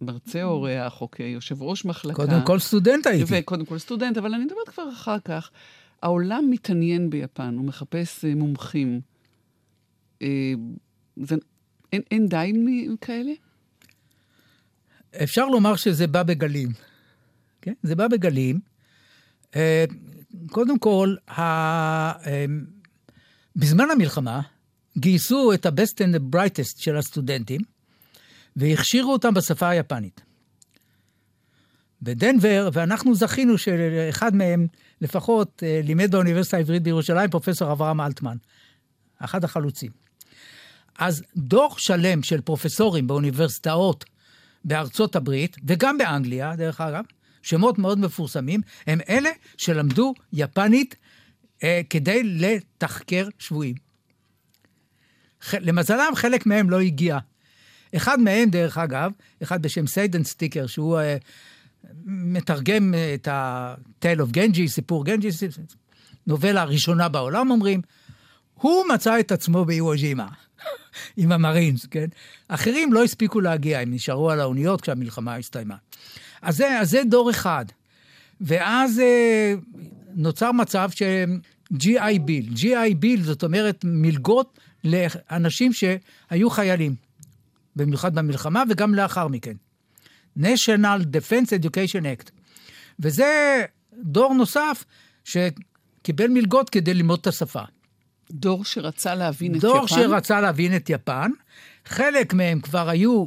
[0.00, 2.16] כמרצה אורח או כיושב ראש מחלקה.
[2.16, 3.40] קודם כל סטודנט הייתי.
[3.40, 5.50] וקודם כל סטודנט, אבל אני מדברת כבר אחר כך.
[6.02, 9.00] העולם מתעניין ביפן, הוא מחפש אה, מומחים.
[10.22, 10.52] אה,
[11.16, 11.34] זה,
[11.92, 12.52] אין, אין די
[13.00, 13.32] כאלה?
[15.22, 16.68] אפשר לומר שזה בא בגלים.
[17.62, 17.72] כן?
[17.82, 18.60] זה בא בגלים.
[19.56, 19.84] אה,
[20.50, 21.42] קודם כל, ה...
[23.56, 24.40] בזמן המלחמה
[24.98, 27.60] גייסו את ה-best and the brightest של הסטודנטים
[28.56, 30.20] והכשירו אותם בשפה היפנית.
[32.02, 34.66] בדנבר, ואנחנו זכינו שאחד מהם
[35.00, 38.36] לפחות אה, לימד באוניברסיטה העברית בירושלים, פרופסור אברהם אלטמן,
[39.18, 39.90] אחד החלוצים.
[40.98, 44.04] אז דוח שלם של פרופסורים באוניברסיטאות
[44.64, 47.04] בארצות הברית, וגם באנגליה, דרך אגב,
[47.42, 50.96] שמות מאוד מפורסמים, הם אלה שלמדו יפנית
[51.62, 53.74] אה, כדי לתחקר שבויים.
[55.52, 57.18] למזלם, חלק מהם לא הגיע.
[57.96, 59.10] אחד מהם, דרך אגב,
[59.42, 61.16] אחד בשם סיידן סטיקר, שהוא אה,
[62.04, 65.28] מתרגם את ה-Tale of Genji, סיפור גנג'י,
[66.26, 67.80] נובלה הראשונה בעולם, אומרים,
[68.54, 70.28] הוא מצא את עצמו באיווג'ימה,
[71.16, 72.06] עם המרינס, כן?
[72.48, 75.76] אחרים לא הספיקו להגיע, הם נשארו על האוניות כשהמלחמה הסתיימה.
[76.42, 77.64] אז זה, אז זה דור אחד.
[78.40, 79.54] ואז אה,
[80.14, 86.94] נוצר מצב ש-GI ביל, GI ביל זאת אומרת מלגות לאנשים שהיו חיילים,
[87.76, 89.54] במיוחד במלחמה וגם לאחר מכן.
[90.38, 92.30] National Defense Education Act.
[93.00, 93.62] וזה
[94.02, 94.84] דור נוסף
[95.24, 97.62] שקיבל מלגות כדי ללמוד את השפה.
[98.30, 99.96] דור שרצה להבין דור את יפן?
[99.96, 101.30] דור שרצה להבין את יפן.
[101.84, 103.26] חלק מהם כבר היו,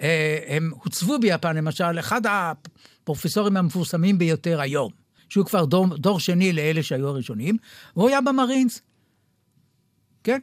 [0.00, 4.90] אה, הם הוצבו ביפן, למשל, אחד הפרופסורים המפורסמים ביותר היום,
[5.28, 7.56] שהוא כבר דור, דור שני לאלה שהיו הראשונים,
[7.92, 8.82] הוא היה במרינס.
[10.24, 10.38] כן,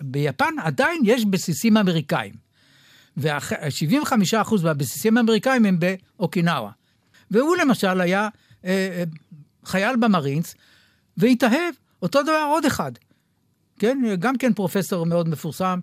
[0.00, 2.41] ביפן עדיין יש בסיסים אמריקאים.
[3.16, 6.70] וה-75% מהבסיסים האמריקאים הם באוקינאווה.
[7.30, 8.28] והוא למשל היה
[8.64, 9.04] אה, אה,
[9.64, 10.54] חייל במרינס,
[11.16, 12.92] והתאהב, אותו דבר עוד אחד.
[13.78, 15.80] כן, גם כן פרופסור מאוד מפורסם,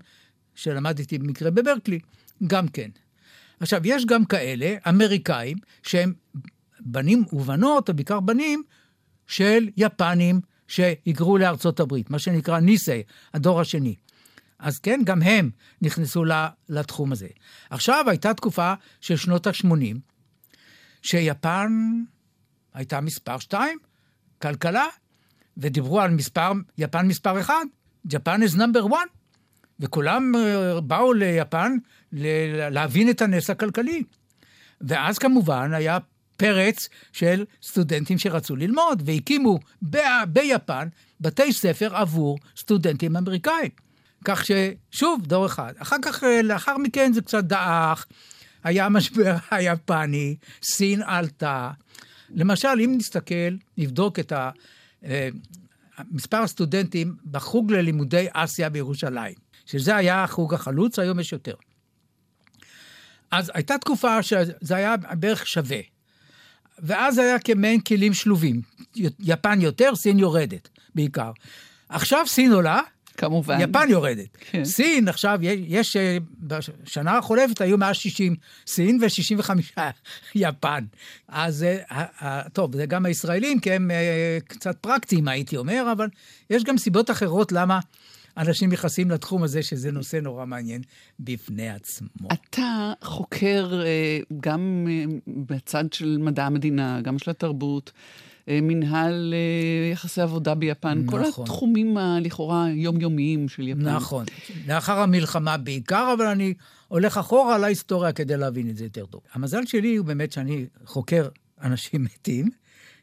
[0.55, 1.99] שלמד איתי במקרה בברקלי,
[2.47, 2.89] גם כן.
[3.59, 6.13] עכשיו, יש גם כאלה, אמריקאים, שהם
[6.79, 8.63] בנים ובנות, או בעיקר בנים,
[9.27, 13.95] של יפנים שהיגרו לארצות הברית, מה שנקרא ניסי, הדור השני.
[14.60, 15.50] אז כן, גם הם
[15.82, 16.24] נכנסו
[16.69, 17.28] לתחום הזה.
[17.69, 19.98] עכשיו הייתה תקופה של שנות ה-80,
[21.02, 21.72] שיפן
[22.74, 23.80] הייתה מספר 2,
[24.41, 24.86] כלכלה,
[25.58, 27.54] ודיברו על מספר, יפן מספר 1,
[28.08, 28.98] Japan is number 1.
[29.80, 31.78] וכולם אה, באו ליפן
[32.72, 34.04] להבין את הנס הכלכלי.
[34.82, 35.98] ואז כמובן היה
[36.38, 40.88] פרץ של סטודנטים שרצו ללמוד, והקימו ב- ביפן
[41.22, 43.72] בתי ספר עבור סטודנטים אמריקאים.
[44.25, 45.73] כך ששוב, דור אחד.
[45.77, 48.05] אחר כך, אה, לאחר מכן זה קצת דעך,
[48.63, 51.71] היה המשבר היפני, סין עלתה.
[52.29, 54.49] למשל, אם נסתכל, נבדוק את ה...
[55.05, 55.29] אה,
[56.12, 59.34] מספר הסטודנטים בחוג ללימודי אסיה בירושלים,
[59.65, 61.53] שזה היה החוג החלוץ, היום יש יותר.
[63.32, 65.79] אז הייתה תקופה שזה היה בערך שווה.
[66.79, 68.62] ואז היה כמעין כלים שלובים.
[69.19, 71.32] יפן יותר, סין יורדת, בעיקר.
[71.89, 72.82] עכשיו סין עולה,
[73.19, 73.58] כמובן.
[73.62, 74.38] יפן יורדת.
[74.51, 74.65] כן.
[74.65, 78.36] סין עכשיו, יש, אה, בשנה החולפת היו 160
[78.67, 79.49] סין ו-65
[80.36, 80.84] יפן.
[81.27, 85.88] אז אה, ה- ה- טוב, זה גם הישראלים, כי הם אה, קצת פרקטיים, הייתי אומר,
[85.97, 86.08] אבל
[86.49, 87.79] יש גם סיבות אחרות למה
[88.38, 90.82] אנשים נכנסים לתחום הזה, שזה נושא נורא מעניין
[91.19, 92.08] בפני עצמו.
[92.34, 99.91] אתה חוקר אה, גם אה, בצד של מדע המדינה, גם של התרבות, אה, מנהל אה,
[99.91, 101.43] יחסי עבודה ביפן, כל נכון.
[101.43, 103.81] התחומים הלכאורה יומיומיים של יפן.
[103.81, 104.25] נכון.
[104.67, 106.53] לאחר המלחמה בעיקר, אבל אני
[106.88, 109.21] הולך אחורה להיסטוריה כדי להבין את זה יותר טוב.
[109.33, 111.27] המזל שלי הוא באמת שאני חוקר
[111.62, 112.49] אנשים מתים,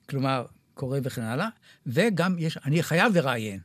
[0.08, 1.48] כלומר, קורא וכן הלאה,
[1.86, 3.60] וגם יש, אני חייב לראיין.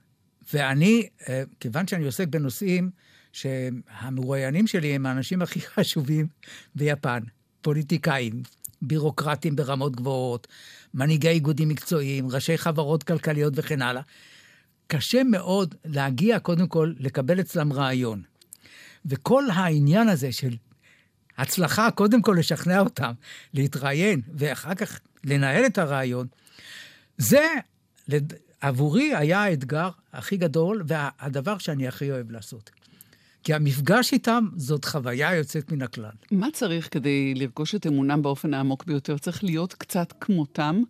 [0.54, 2.89] ואני, אה, כיוון שאני עוסק בנושאים
[3.34, 6.28] שהמרואיינים שלי הם האנשים הכי חשובים
[6.76, 7.20] ביפן,
[7.62, 8.44] פוליטיקאים,
[8.82, 10.48] בירוקרטים ברמות גבוהות,
[10.94, 14.02] מנהיגי איגודים מקצועיים, ראשי חברות כלכליות וכן הלאה.
[14.88, 18.22] קשה מאוד להגיע, קודם כל, לקבל אצלם רעיון.
[19.06, 20.56] וכל העניין הזה של
[21.38, 23.12] הצלחה, קודם כל לשכנע אותם
[23.54, 26.28] להתראיין, ואחר כך לנהל את הרעיון,
[27.18, 27.48] זה
[28.62, 32.70] עבורי היה האתגר הכי גדול, והדבר שאני הכי אוהב לעשות.
[33.44, 36.12] כי המפגש איתם זאת חוויה יוצאת מן הכלל.
[36.32, 39.18] מה צריך כדי לרכוש את אמונם באופן העמוק ביותר?
[39.18, 40.82] צריך להיות קצת כמותם,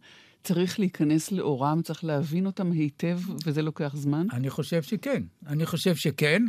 [0.44, 4.28] צריך להיכנס לאורם, צריך להבין אותם היטב, וזה לוקח זמן?
[4.34, 5.24] אני חושב שכן.
[5.48, 6.46] אני חושב שכן,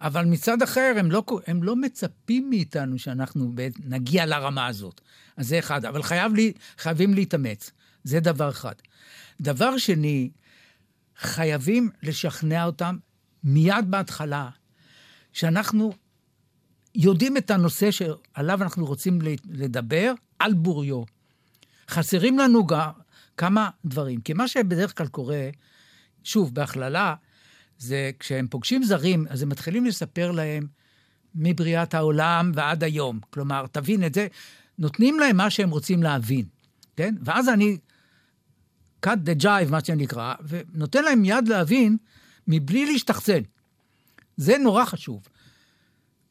[0.00, 3.52] אבל מצד אחר, הם לא, הם לא מצפים מאיתנו שאנחנו
[3.84, 5.00] נגיע לרמה הזאת.
[5.36, 7.70] אז זה אחד, אבל חייב לי, חייבים להתאמץ.
[8.04, 8.74] זה דבר אחד.
[9.40, 10.30] דבר שני,
[11.18, 12.96] חייבים לשכנע אותם
[13.44, 14.48] מיד בהתחלה,
[15.34, 15.92] שאנחנו
[16.94, 19.18] יודעים את הנושא שעליו אנחנו רוצים
[19.50, 21.02] לדבר על בוריו.
[21.88, 22.90] חסרים לנו גם
[23.36, 24.20] כמה דברים.
[24.20, 25.48] כי מה שבדרך כלל קורה,
[26.24, 27.14] שוב, בהכללה,
[27.78, 30.66] זה כשהם פוגשים זרים, אז הם מתחילים לספר להם
[31.34, 33.20] מבריאת העולם ועד היום.
[33.30, 34.26] כלומר, תבין את זה,
[34.78, 36.44] נותנים להם מה שהם רוצים להבין,
[36.96, 37.14] כן?
[37.24, 37.78] ואז אני
[39.06, 41.96] cut the jive, מה שנקרא, ונותן להם יד להבין
[42.48, 43.40] מבלי להשתחצן.
[44.36, 45.28] זה נורא חשוב.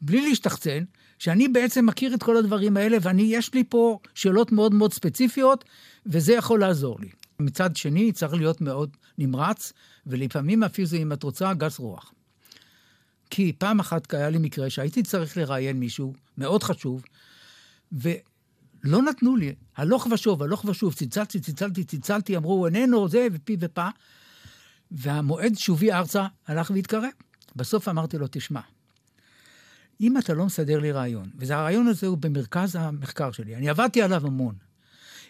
[0.02, 0.84] בלי להשתחצן,
[1.20, 5.64] שאני בעצם מכיר את כל הדברים האלה, ואני, יש לי פה שאלות מאוד מאוד ספציפיות,
[6.06, 7.10] וזה יכול לעזור לי.
[7.40, 9.74] מצד שני, צריך להיות מאוד נמרץ,
[10.06, 12.14] ולפעמים אפילו, אם את רוצה, גס רוח.
[13.30, 17.04] כי פעם אחת היה לי מקרה שהייתי צריך לראיין מישהו מאוד חשוב,
[17.92, 23.88] ולא נתנו לי, הלוך ושוב, הלוך ושוב, צלצלתי, צלצלתי, צלצלתי, אמרו, איננו, זה, ופי ופה,
[24.92, 27.04] והמועד שובי ארצה הלך והתקרב.
[27.56, 28.62] בסוף אמרתי לו, תשמע,
[30.02, 34.28] אם אתה לא מסדר לי רעיון, והרעיון הזה הוא במרכז המחקר שלי, אני עבדתי עליו
[34.28, 34.56] המון.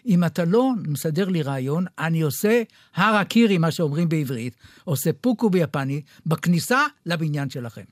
[0.06, 2.62] אם אתה לא מסדר לי רעיון, אני עושה
[2.94, 7.84] הרקירי, מה שאומרים בעברית, עושה פוקו ביפני, בכניסה לבניין שלכם.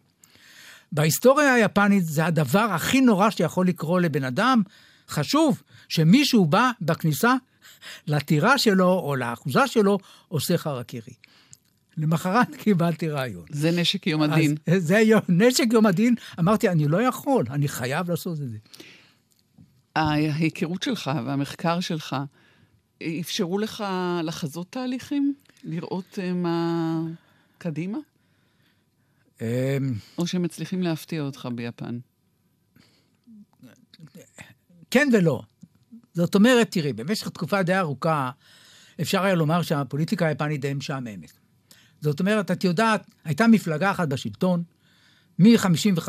[0.92, 4.62] בהיסטוריה היפנית זה הדבר הכי נורא שיכול לקרות לבן אדם.
[5.08, 7.34] חשוב שמישהו בא בכניסה
[8.06, 11.12] לטירה שלו או לאחוזה שלו, עושה חרקירי.
[11.96, 13.44] למחרת קיבלתי רעיון.
[13.50, 14.54] זה נשק יום הדין.
[14.66, 16.14] אז זה יום, נשק יום הדין.
[16.38, 18.58] אמרתי, אני לא יכול, אני חייב לעשות את זה.
[19.96, 22.16] ההיכרות שלך והמחקר שלך
[23.20, 23.84] אפשרו לך
[24.24, 25.34] לחזות תהליכים?
[25.64, 27.00] לראות uh, מה
[27.58, 27.98] קדימה?
[29.40, 29.46] אמ,
[30.18, 31.98] או שהם מצליחים להפתיע אותך ביפן?
[34.90, 35.42] כן ולא.
[36.14, 38.30] זאת אומרת, תראי, במשך תקופה די ארוכה,
[39.00, 41.41] אפשר היה לומר שהפוליטיקה היפנית די משעממת.
[42.02, 44.62] זאת אומרת, את יודעת, הייתה מפלגה אחת בשלטון,
[45.38, 46.08] מ-55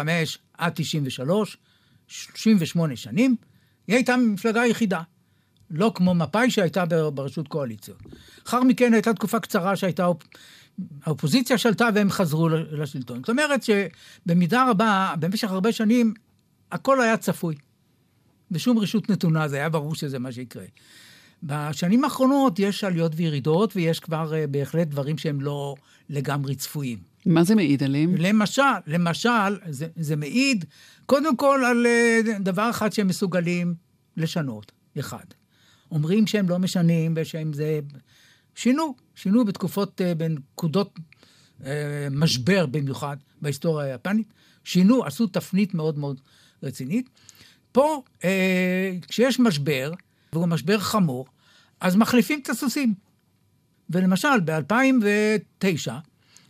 [0.58, 1.58] עד 93,
[2.08, 3.36] 38 שנים,
[3.88, 5.02] היא הייתה מפלגה יחידה.
[5.70, 7.98] לא כמו מפא"י שהייתה בראשות קואליציות.
[8.46, 10.08] לאחר מכן הייתה תקופה קצרה שהייתה,
[11.04, 13.20] האופוזיציה שלטה והם חזרו לשלטון.
[13.20, 16.14] זאת אומרת שבמידה רבה, במשך הרבה שנים,
[16.72, 17.56] הכל היה צפוי.
[18.52, 20.66] ושום רשות נתונה, זה היה ברור שזה מה שיקרה.
[21.44, 25.76] בשנים האחרונות יש עליות וירידות, ויש כבר uh, בהחלט דברים שהם לא
[26.10, 27.00] לגמרי צפויים.
[27.26, 28.16] מה זה מעיד עליהם?
[28.16, 30.66] למשל, למשל, זה, זה מעיד
[31.06, 33.76] קודם כל על uh, דבר אחד שהם מסוגלים
[34.18, 35.26] לשנות, אחד.
[35.92, 37.80] אומרים שהם לא משנים ושהם זה...
[38.56, 41.00] שינו, שינו בתקופות, uh, בנקודות
[41.60, 41.64] uh,
[42.12, 44.34] משבר במיוחד בהיסטוריה היפנית,
[44.64, 46.22] שינו, עשו תפנית מאוד מאוד
[46.64, 47.10] רצינית.
[47.72, 48.24] פה, uh,
[49.08, 49.92] כשיש משבר,
[50.34, 51.26] והוא משבר חמור,
[51.84, 52.94] אז מחליפים את הסוסים.
[53.90, 55.92] ולמשל, ב-2009,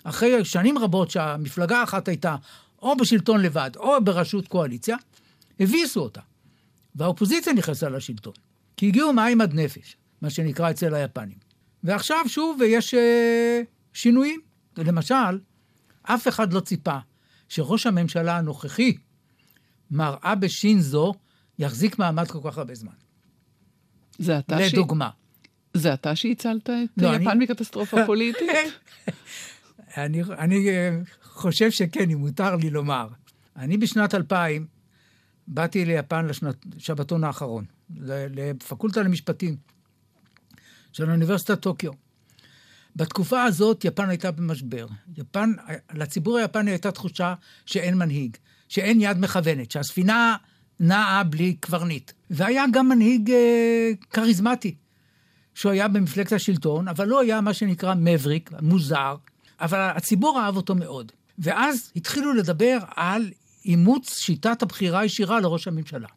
[0.04, 2.36] אחרי שנים רבות שהמפלגה אחת הייתה
[2.82, 4.98] או בשלטון לבד או בראשות קואליציה,
[5.60, 6.22] הביסו אותה.
[6.96, 8.34] והאופוזיציה נכנסה לשלטון.
[8.78, 11.38] כי הגיעו מים עד נפש, מה שנקרא אצל היפנים.
[11.84, 13.62] ועכשיו שוב יש אה,
[13.94, 14.40] שינויים.
[14.78, 15.40] למשל,
[16.04, 16.98] אף אחד לא ציפה
[17.50, 18.98] שראש הממשלה הנוכחי,
[19.92, 21.14] מר אבה שינזו,
[21.60, 22.94] יחזיק מעמד כל כך הרבה זמן.
[24.20, 24.74] זה אתה ש...
[24.74, 25.10] לדוגמה.
[25.74, 28.50] זה אתה שהצלת את לא, יפן אני- מקטסטרופה פוליטית?
[29.98, 30.68] אני, אני
[31.24, 33.08] חושב שכן, אם מותר לי לומר.
[33.58, 34.68] אני בשנת 2000
[35.48, 36.26] באתי ליפן
[36.76, 37.66] לשבתון האחרון,
[38.00, 39.56] לפקולטה למשפטים
[40.94, 41.92] של אוניברסיטת טוקיו.
[42.96, 44.88] בתקופה הזאת יפן הייתה במשבר.
[45.18, 45.52] יפן,
[45.94, 47.34] לציבור היפני הייתה תחושה
[47.66, 48.38] שאין מנהיג,
[48.70, 50.36] שאין יד מכוונת, שהספינה
[50.80, 52.12] נעה בלי קברניט.
[52.30, 54.76] והיה גם מנהיג אה, כריזמטי,
[55.56, 59.16] שהוא היה במפלגת השלטון, אבל לא היה מה שנקרא מבריק, מוזר,
[59.62, 61.12] אבל הציבור אהב אותו מאוד.
[61.40, 63.32] ואז התחילו לדבר על
[63.66, 66.08] אימוץ שיטת הבחירה הישירה לראש הממשלה.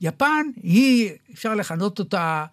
[0.00, 2.44] יפן היא, אפשר לכנות אותה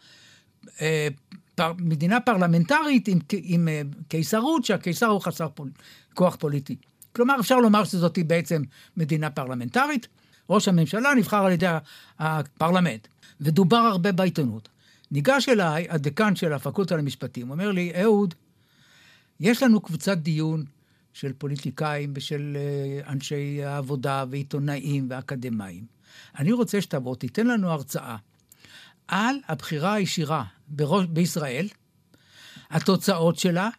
[0.81, 1.07] אה,
[1.55, 5.69] פר, מדינה פרלמנטרית עם, עם אה, קיסרות, שהקיסר הוא חסר פול,
[6.13, 6.75] כוח פוליטי.
[7.15, 8.61] כלומר, אפשר לומר שזאת היא בעצם
[8.97, 10.07] מדינה פרלמנטרית.
[10.49, 11.67] ראש הממשלה נבחר על ידי
[12.19, 13.07] הפרלמנט,
[13.41, 14.69] ודובר הרבה בעיתונות.
[15.13, 18.33] ניגש אליי הדיקן של הפקולטה למשפטים, אומר לי, אהוד,
[19.39, 20.65] יש לנו קבוצת דיון
[21.13, 25.85] של פוליטיקאים ושל אה, אנשי העבודה ועיתונאים ואקדמאים.
[26.39, 28.15] אני רוצה שתבוא, תיתן לנו הרצאה
[29.07, 31.67] על הבחירה הישירה בראש, בישראל,
[32.69, 33.69] התוצאות שלה,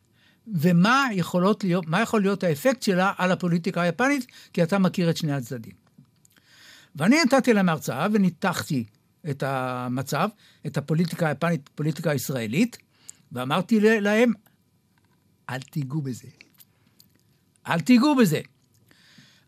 [0.46, 5.16] ומה יכולות להיות, מה יכול להיות האפקט שלה על הפוליטיקה היפנית, כי אתה מכיר את
[5.16, 5.74] שני הצדדים.
[6.96, 8.84] ואני נתתי להם הרצאה וניתחתי
[9.30, 10.28] את המצב,
[10.66, 12.78] את הפוליטיקה היפנית, פוליטיקה הישראלית,
[13.32, 14.32] ואמרתי להם,
[15.50, 16.28] אל תיגעו בזה.
[17.66, 18.40] אל תיגעו בזה.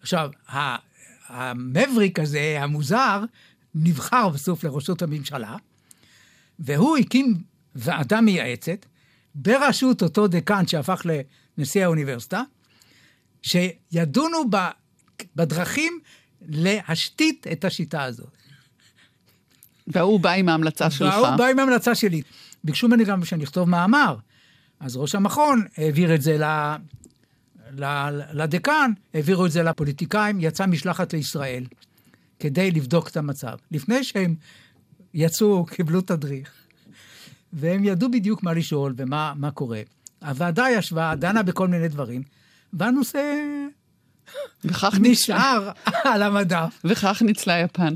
[0.00, 0.30] עכשיו,
[1.28, 3.24] המבריק הזה, המוזר,
[3.74, 5.56] נבחר בסוף לראשות הממשלה,
[6.58, 7.34] והוא הקים
[7.74, 8.86] ועדה מייעצת
[9.34, 11.06] בראשות אותו דיקן שהפך
[11.58, 12.42] לנשיא האוניברסיטה,
[13.42, 14.38] שידונו
[15.36, 16.00] בדרכים
[16.42, 18.36] להשתית את השיטה הזאת.
[19.88, 21.14] והוא בא עם ההמלצה שלך.
[21.14, 22.22] והוא בא עם ההמלצה שלי.
[22.64, 24.16] ביקשו ממני גם שאני אכתוב מאמר.
[24.80, 26.44] אז ראש המכון העביר את זה ל...
[27.78, 28.08] ל...
[28.32, 31.64] לדיקן, העבירו את זה לפוליטיקאים, יצאה משלחת לישראל
[32.38, 33.56] כדי לבדוק את המצב.
[33.70, 34.34] לפני שהם
[35.14, 36.50] יצאו, קיבלו תדריך,
[37.52, 39.80] והם ידעו בדיוק מה לשאול ומה מה קורה.
[40.22, 42.22] הוועדה ישבה, דנה בכל מיני דברים,
[42.72, 43.34] והנושא
[44.64, 45.70] וכך נשאר
[46.04, 46.80] על המדף.
[46.84, 47.94] וכך ניצלה יפן.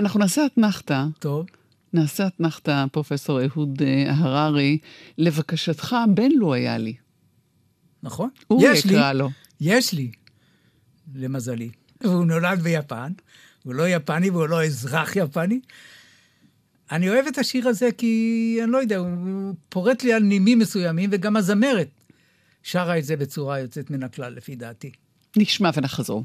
[0.00, 1.04] אנחנו נעשה אתנחתא.
[1.18, 1.46] טוב.
[1.92, 4.78] נעשה אתנחתא, פרופסור אהוד אה, הררי.
[5.18, 6.94] לבקשתך, בן לו היה לי.
[8.02, 8.28] נכון?
[8.46, 9.30] הוא יש לי, יקרא לו.
[9.60, 10.10] יש לי,
[11.14, 11.70] למזלי.
[12.00, 13.12] והוא נולד ביפן,
[13.64, 15.60] הוא לא יפני והוא לא אזרח יפני.
[16.92, 21.10] אני אוהב את השיר הזה כי, אני לא יודע, הוא פורט לי על נימים מסוימים,
[21.12, 21.88] וגם הזמרת
[22.62, 24.90] שרה את זה בצורה יוצאת מן הכלל, לפי דעתי.
[25.36, 26.24] נשמע ונחזור.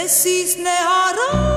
[0.00, 1.49] Precis när jag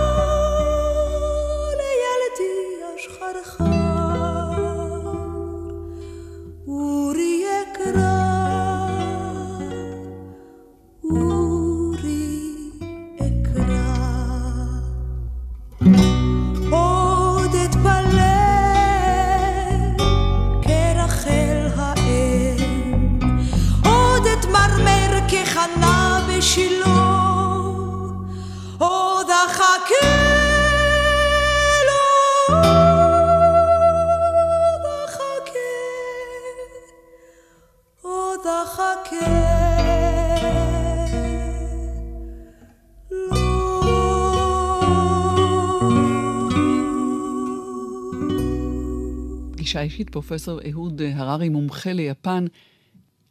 [49.93, 52.45] אישית, פרופסור אהוד הררי, מומחה ליפן.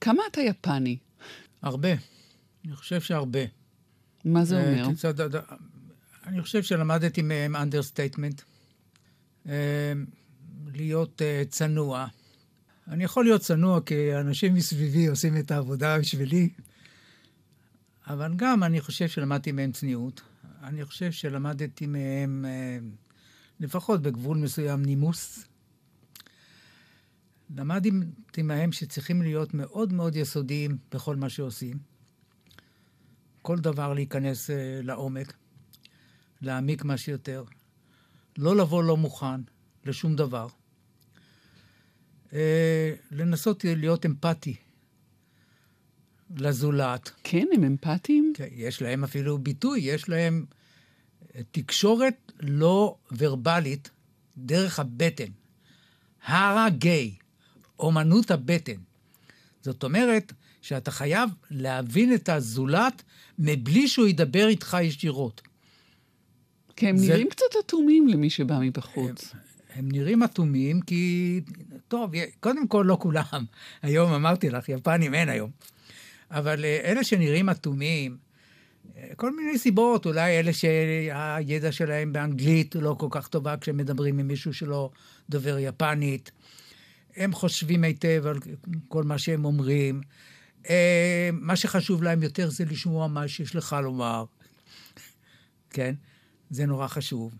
[0.00, 0.96] כמה אתה יפני?
[1.62, 1.88] הרבה.
[2.64, 3.40] אני חושב שהרבה.
[4.24, 4.88] מה זה אה, אומר?
[4.88, 5.14] כיצד,
[6.26, 8.42] אני חושב שלמדתי מהם understatement.
[10.74, 12.06] להיות אה, צנוע.
[12.88, 16.48] אני יכול להיות צנוע כי אנשים מסביבי עושים את העבודה בשבילי,
[18.06, 20.20] אבל גם אני חושב שלמדתי מהם צניעות.
[20.62, 22.78] אני חושב שלמדתי מהם, אה,
[23.60, 25.51] לפחות בגבול מסוים, נימוס.
[27.56, 31.78] למדתי מהם שצריכים להיות מאוד מאוד יסודיים בכל מה שעושים.
[33.42, 35.32] כל דבר להיכנס אה, לעומק,
[36.40, 37.44] להעמיק מה שיותר.
[38.38, 39.40] לא לבוא לא מוכן
[39.84, 40.48] לשום דבר.
[42.32, 44.56] אה, לנסות להיות אמפתי
[46.36, 47.10] לזולת.
[47.24, 48.32] כן, הם אמפתיים?
[48.36, 50.46] כן, יש להם אפילו ביטוי, יש להם
[51.34, 53.90] אה, תקשורת לא ורבלית
[54.36, 55.32] דרך הבטן.
[56.24, 57.14] הרה גיי,
[57.82, 58.72] אומנות הבטן.
[59.62, 63.02] זאת אומרת שאתה חייב להבין את הזולת
[63.38, 65.42] מבלי שהוא ידבר איתך ישירות.
[66.76, 69.32] כי הם זה- נראים קצת אטומים למי שבא מבחוץ.
[69.74, 71.40] הם נראים אטומים כי,
[71.88, 72.10] טוב,
[72.40, 73.22] קודם כל לא כולם.
[73.82, 75.50] היום אמרתי לך, יפנים אין היום.
[76.30, 78.16] אבל אה, אלה שנראים אטומים,
[78.96, 84.18] אה, כל מיני סיבות, אולי אלה שהידע שלהם באנגלית לא כל כך טובה כשהם מדברים
[84.18, 84.90] עם מישהו שלא
[85.30, 86.30] דובר יפנית.
[87.16, 88.38] הם חושבים היטב על
[88.88, 90.00] כל מה שהם אומרים.
[90.70, 94.24] אה, מה שחשוב להם יותר זה לשמוע מה שיש לך לומר.
[95.70, 95.94] כן?
[96.50, 97.34] זה נורא חשוב.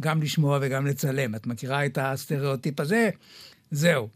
[0.00, 1.34] גם לשמוע וגם לצלם.
[1.34, 3.10] את מכירה את הסטריאוטיפ הזה?
[3.70, 4.08] זהו.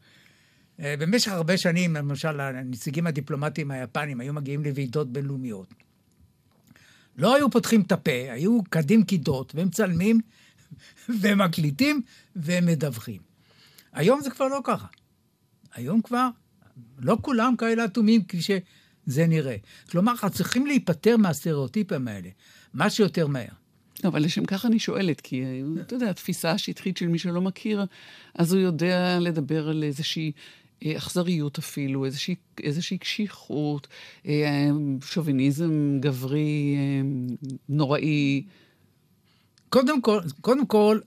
[0.80, 5.74] אה, במשך הרבה שנים, למשל, הנציגים הדיפלומטיים היפנים היו מגיעים לוועידות בינלאומיות.
[7.16, 10.20] לא היו פותחים את הפה, היו קדים קידות, ומצלמים,
[11.22, 12.03] ומקליטים,
[12.36, 13.28] ומדווחים.
[13.99, 14.86] היום זה כבר לא ככה.
[15.74, 16.28] היום כבר
[16.99, 19.57] לא כולם כאלה אטומים כפי שזה נראה.
[19.90, 22.28] כלומר, אנחנו צריכים להיפטר מהסטריאוטיפים האלה,
[22.74, 23.49] מה שיותר מהר.
[24.05, 27.40] לא, אבל לשם כך אני שואלת, כי אה, אתה יודע, התפיסה השטחית של מי שלא
[27.40, 27.84] מכיר,
[28.34, 30.32] אז הוא יודע לדבר על איזושהי
[30.84, 33.88] אה, אכזריות אפילו, איזושהי, איזושהי קשיחות,
[34.26, 34.68] אה,
[35.05, 36.76] שוביניזם גברי
[37.68, 38.44] נוראי.
[39.68, 41.01] קודם כל, קודם כל,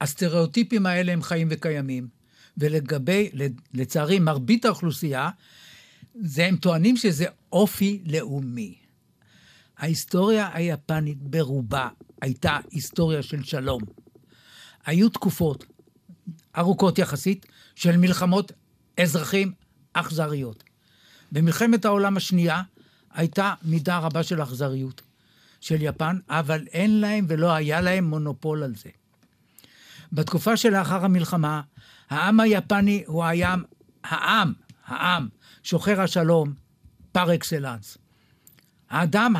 [0.00, 2.13] הסטריאוטיפים האלה הם חיים וקיימים.
[2.58, 3.30] ולגבי,
[3.74, 5.30] לצערי, מרבית האוכלוסייה,
[6.20, 8.74] זה, הם טוענים שזה אופי לאומי.
[9.78, 11.88] ההיסטוריה היפנית ברובה
[12.22, 13.82] הייתה היסטוריה של שלום.
[14.86, 15.64] היו תקופות
[16.58, 18.52] ארוכות יחסית של מלחמות
[19.00, 19.52] אזרחים
[19.92, 20.64] אכזריות.
[21.32, 22.62] במלחמת העולם השנייה
[23.14, 25.02] הייתה מידה רבה של אכזריות
[25.60, 28.90] של יפן, אבל אין להם ולא היה להם מונופול על זה.
[30.12, 31.60] בתקופה שלאחר המלחמה,
[32.10, 33.62] העם היפני הוא העם,
[34.04, 34.52] העם,
[34.86, 35.28] העם,
[35.62, 36.52] שוחר השלום
[37.12, 37.98] פר אקסלנס.
[38.90, 39.34] האדם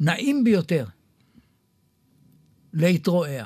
[0.00, 0.84] הנעים ביותר
[2.72, 3.44] להתרועע.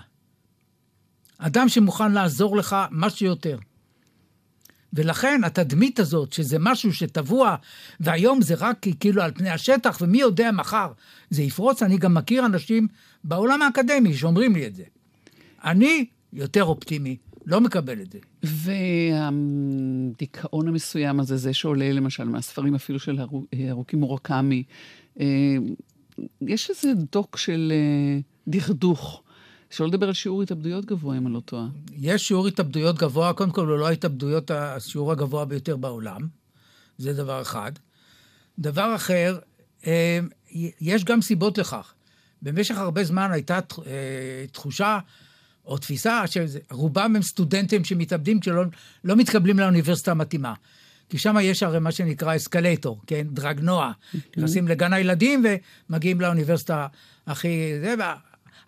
[1.38, 3.58] אדם שמוכן לעזור לך מה שיותר.
[4.92, 7.56] ולכן התדמית הזאת, שזה משהו שטבוע,
[8.00, 10.92] והיום זה רק כאילו על פני השטח, ומי יודע מחר
[11.30, 12.88] זה יפרוץ, אני גם מכיר אנשים
[13.24, 14.84] בעולם האקדמי שאומרים לי את זה.
[15.64, 17.16] אני יותר אופטימי,
[17.46, 18.18] לא מקבל את זה.
[19.22, 24.64] והדיכאון המסוים הזה, זה שעולה למשל מהספרים אפילו של הרו- הרוקי מורקמי,
[25.20, 25.26] אה,
[26.40, 28.18] יש איזה דוק של אה,
[28.48, 29.22] דכדוך,
[29.70, 31.66] שלא לדבר על שיעור התאבדויות גבוה, אם אני לא טועה.
[31.92, 36.20] יש שיעור התאבדויות גבוה, קודם כל הוא לא ההתאבדויות, השיעור הגבוה ביותר בעולם,
[36.98, 37.72] זה דבר אחד.
[38.58, 39.38] דבר אחר,
[39.86, 40.18] אה,
[40.80, 41.94] יש גם סיבות לכך.
[42.42, 44.98] במשך הרבה זמן הייתה אה, תחושה
[45.66, 48.64] או תפיסה שרובם הם סטודנטים שמתאבדים כשלא
[49.04, 50.54] לא מתקבלים לאוניברסיטה המתאימה.
[51.08, 53.26] כי שם יש הרי מה שנקרא אסקלטור, כן?
[53.30, 53.92] דרגנוע.
[54.36, 55.44] נכנסים לגן הילדים
[55.90, 56.86] ומגיעים לאוניברסיטה
[57.26, 57.80] הכי...
[57.80, 58.14] זה, וה-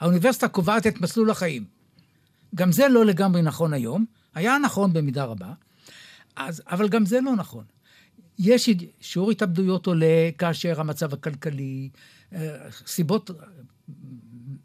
[0.01, 1.65] האוניברסיטה קובעת את מסלול החיים.
[2.55, 5.53] גם זה לא לגמרי נכון היום, היה נכון במידה רבה,
[6.37, 7.65] אז, אבל גם זה לא נכון.
[8.39, 8.71] יש
[9.01, 11.89] שיעור התאבדויות עולה כאשר המצב הכלכלי,
[12.33, 13.31] אה, סיבות,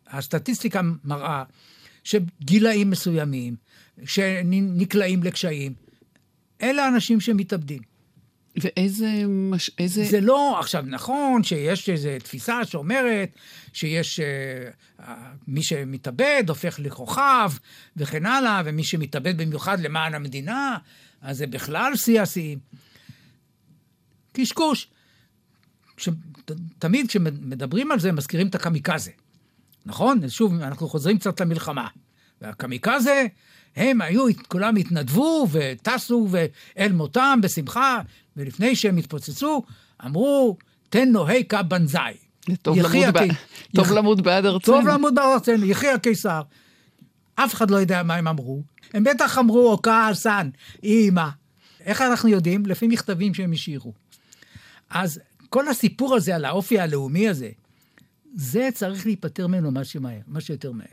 [0.07, 1.43] הסטטיסטיקה מראה
[2.03, 3.55] שגילאים מסוימים,
[4.05, 5.73] שנקלעים לקשיים,
[6.61, 7.91] אלה האנשים שמתאבדים.
[8.55, 9.23] ואיזה...
[9.27, 9.71] מש...
[9.79, 10.03] איזה...
[10.03, 13.29] זה לא, עכשיו, נכון שיש איזו תפיסה שאומרת
[13.73, 15.03] שיש uh,
[15.47, 17.51] מי שמתאבד הופך לכוכב
[17.97, 20.77] וכן הלאה, ומי שמתאבד במיוחד למען המדינה,
[21.21, 22.59] אז זה בכלל שיא השיאים.
[24.33, 24.87] קשקוש.
[26.45, 29.11] ת, תמיד כשמדברים על זה, מזכירים את הקמיקזה,
[29.85, 30.29] נכון?
[30.29, 31.87] שוב, אנחנו חוזרים קצת למלחמה.
[32.41, 33.25] והקמיקזה,
[33.75, 37.99] הם היו, כולם התנדבו וטסו ואל מותם בשמחה,
[38.37, 39.63] ולפני שהם התפוצצו,
[40.05, 40.57] אמרו,
[40.89, 42.13] תן נוהי בנזאי.
[42.61, 43.33] טוב יחי למות ב- הקי-
[43.75, 44.59] טוב יח- למות בעד ארצנו.
[44.73, 46.41] טוב למות בארצנו, יחי הקיסר.
[47.35, 48.61] אף אחד לא יודע מה הם אמרו.
[48.93, 50.49] הם בטח אמרו, או כעסן,
[50.83, 51.27] אימא.
[51.85, 52.65] איך אנחנו יודעים?
[52.65, 53.93] לפי מכתבים שהם השאירו.
[54.89, 55.19] אז
[55.49, 57.49] כל הסיפור הזה על האופי הלאומי הזה,
[58.35, 60.85] זה צריך להיפטר ממנו מה שמהר, מה שיותר מהר.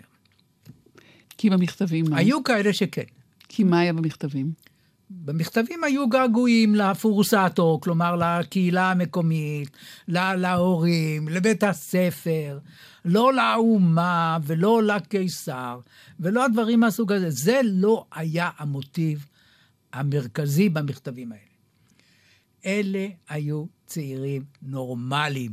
[1.38, 2.16] כי במכתבים מה?
[2.18, 3.02] היו כאלה שכן.
[3.48, 4.52] כי מה היה במכתבים?
[5.10, 9.70] במכתבים היו געגועים לפורסטו, כלומר לקהילה המקומית,
[10.08, 12.58] לה- להורים, לבית הספר,
[13.04, 15.80] לא לאומה ולא לקיסר,
[16.20, 17.30] ולא הדברים מהסוג הזה.
[17.30, 19.26] זה לא היה המוטיב
[19.92, 21.42] המרכזי במכתבים האלה.
[22.66, 25.52] אלה היו צעירים נורמליים,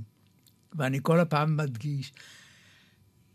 [0.78, 2.14] ואני כל הפעם מדגיש,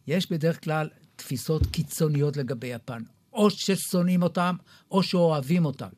[0.06, 3.02] יש בדרך כלל תפיסות קיצוניות לגבי יפן.
[3.32, 4.56] או ששונאים אותם,
[4.90, 5.88] או שאוהבים אותם.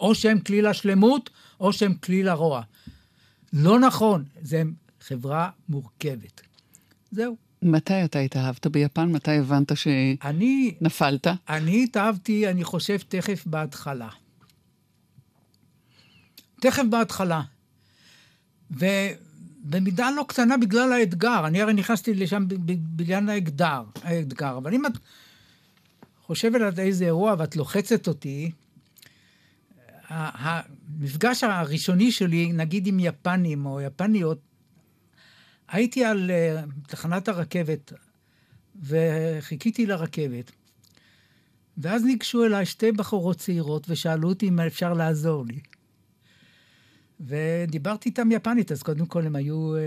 [0.00, 1.30] או שהם כלי לשלמות,
[1.60, 2.62] או שהם כלי לרוע.
[3.52, 4.56] לא נכון, זו
[5.00, 6.40] חברה מורכבת.
[7.10, 7.36] זהו.
[7.62, 9.12] מתי אתה התאהבת ביפן?
[9.12, 9.72] מתי הבנת
[10.24, 11.26] אני, שנפלת?
[11.48, 14.08] אני התאהבתי, אני חושב, תכף בהתחלה.
[16.60, 17.42] תכף בהתחלה.
[19.64, 21.46] ובמידה לא קטנה בגלל האתגר.
[21.46, 22.44] אני הרי נכנסתי לשם
[22.96, 24.56] בגלל האתגר, האתגר.
[24.56, 24.92] אבל אם את
[26.22, 28.50] חושבת על איזה אירוע ואת לוחצת אותי,
[30.08, 34.38] המפגש הראשוני שלי, נגיד עם יפנים או יפניות,
[35.68, 37.92] הייתי על אה, תחנת הרכבת
[38.82, 40.50] וחיכיתי לרכבת,
[41.78, 45.60] ואז ניגשו אליי שתי בחורות צעירות ושאלו אותי אם אפשר לעזור לי.
[47.26, 49.80] ודיברתי איתם יפנית, אז קודם כל הם היו, אה,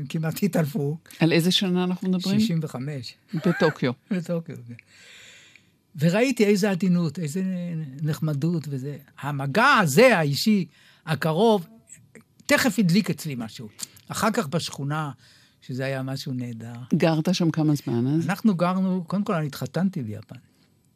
[0.00, 0.98] הם כמעט התעלפו.
[1.20, 2.40] על איזה שנה אנחנו מדברים?
[2.40, 3.14] 65.
[3.34, 3.92] בטוקיו.
[4.10, 4.56] בטוקיו.
[4.68, 4.74] כן.
[6.00, 7.42] וראיתי איזה עדינות, איזה
[8.02, 8.96] נחמדות וזה.
[9.20, 10.66] המגע הזה, האישי,
[11.06, 11.66] הקרוב,
[12.46, 13.68] תכף הדליק אצלי משהו.
[14.08, 15.10] אחר כך בשכונה,
[15.60, 16.72] שזה היה משהו נהדר.
[16.94, 18.28] גרת שם כמה זמן אז?
[18.28, 20.36] אנחנו גרנו, קודם כל אני התחתנתי ביפן.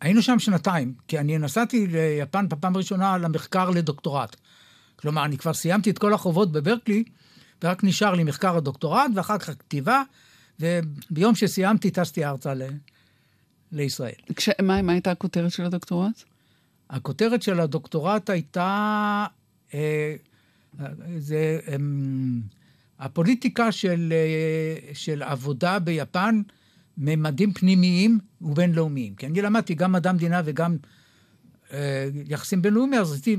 [0.00, 4.36] היינו שם שנתיים, כי אני נסעתי ליפן בפעם הראשונה למחקר לדוקטורט.
[5.00, 7.04] כלומר, אני כבר סיימתי את כל החובות בברקלי,
[7.62, 10.02] ורק נשאר לי מחקר הדוקטורט, ואחר כך כתיבה,
[10.60, 12.62] וביום שסיימתי טסתי ארצה ל...
[13.72, 14.12] לישראל.
[14.36, 14.48] כש...
[14.62, 16.24] מה, מה הייתה הכותרת של הדוקטורט?
[16.90, 19.26] הכותרת של הדוקטורט הייתה,
[19.74, 20.16] אה,
[21.18, 21.76] זה אה,
[22.98, 26.42] הפוליטיקה של, אה, של עבודה ביפן,
[26.98, 29.14] ממדים פנימיים ובינלאומיים.
[29.14, 30.76] כי אני למדתי גם מדע המדינה וגם
[31.72, 33.36] אה, יחסים בינלאומיים, אז רציתי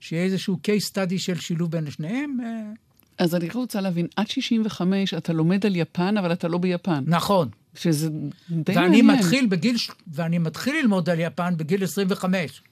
[0.00, 2.38] שיהיה איזשהו case study של שילוב בין שניהם.
[2.44, 2.72] אה,
[3.18, 7.04] אז אני רוצה להבין, עד 65 אתה לומד על יפן, אבל אתה לא ביפן.
[7.06, 7.48] נכון.
[7.74, 8.08] שזה
[8.50, 9.06] די ואני מעניין.
[9.06, 9.76] מתחיל בגיל,
[10.06, 12.62] ואני מתחיל ללמוד על יפן בגיל 25.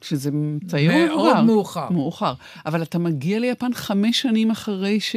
[0.00, 0.30] שזה
[0.66, 1.42] צעיר או מאוד מבוגר?
[1.42, 1.90] מאוחר.
[1.90, 2.34] מאוחר.
[2.66, 5.16] אבל אתה מגיע ליפן חמש שנים אחרי ש...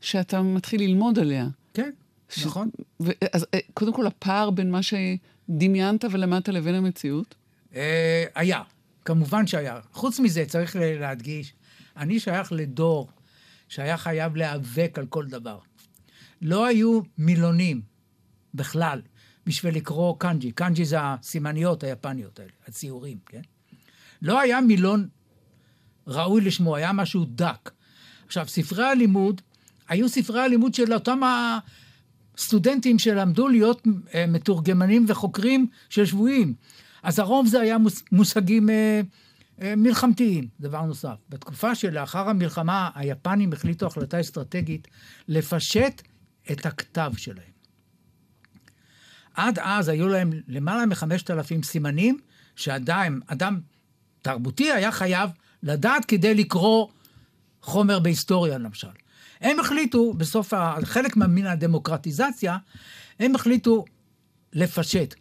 [0.00, 1.48] שאתה מתחיל ללמוד עליה.
[1.74, 1.90] כן,
[2.28, 2.46] ש...
[2.46, 2.70] נכון.
[3.00, 3.10] ו...
[3.32, 7.34] אז אה, קודם כל, הפער בין מה שדמיינת ולמדת לבין המציאות?
[7.74, 8.62] אה, היה,
[9.04, 9.80] כמובן שהיה.
[9.92, 11.54] חוץ מזה, צריך להדגיש,
[11.96, 13.10] אני שייך לדור
[13.68, 15.58] שהיה חייב להיאבק על כל דבר.
[16.42, 17.80] לא היו מילונים
[18.54, 19.02] בכלל
[19.46, 20.52] בשביל לקרוא קאנג'י.
[20.52, 23.40] קאנג'י זה הסימניות היפניות האלה, הציורים, כן?
[24.22, 25.08] לא היה מילון
[26.06, 27.70] ראוי לשמו, היה משהו דק.
[28.26, 29.40] עכשיו, ספרי הלימוד,
[29.88, 31.20] היו ספרי הלימוד של אותם
[32.36, 33.82] הסטודנטים שלמדו להיות
[34.14, 36.54] אה, מתורגמנים וחוקרים של שבויים.
[37.02, 39.00] אז הרוב זה היה מוס- מושגים אה,
[39.62, 41.14] אה, מלחמתיים, דבר נוסף.
[41.28, 44.88] בתקופה שלאחר המלחמה, היפנים החליטו החלטה אסטרטגית
[45.28, 46.02] לפשט
[46.52, 47.52] את הכתב שלהם.
[49.34, 52.18] עד אז היו להם למעלה מחמשת אלפים סימנים,
[52.56, 53.60] שאדם אדם
[54.22, 55.30] תרבותי היה חייב
[55.62, 56.88] לדעת כדי לקרוא
[57.62, 58.88] חומר בהיסטוריה, למשל.
[59.40, 60.52] הם החליטו, בסוף,
[60.84, 62.56] חלק מן הדמוקרטיזציה,
[63.18, 63.84] הם החליטו
[64.52, 65.14] לפשט.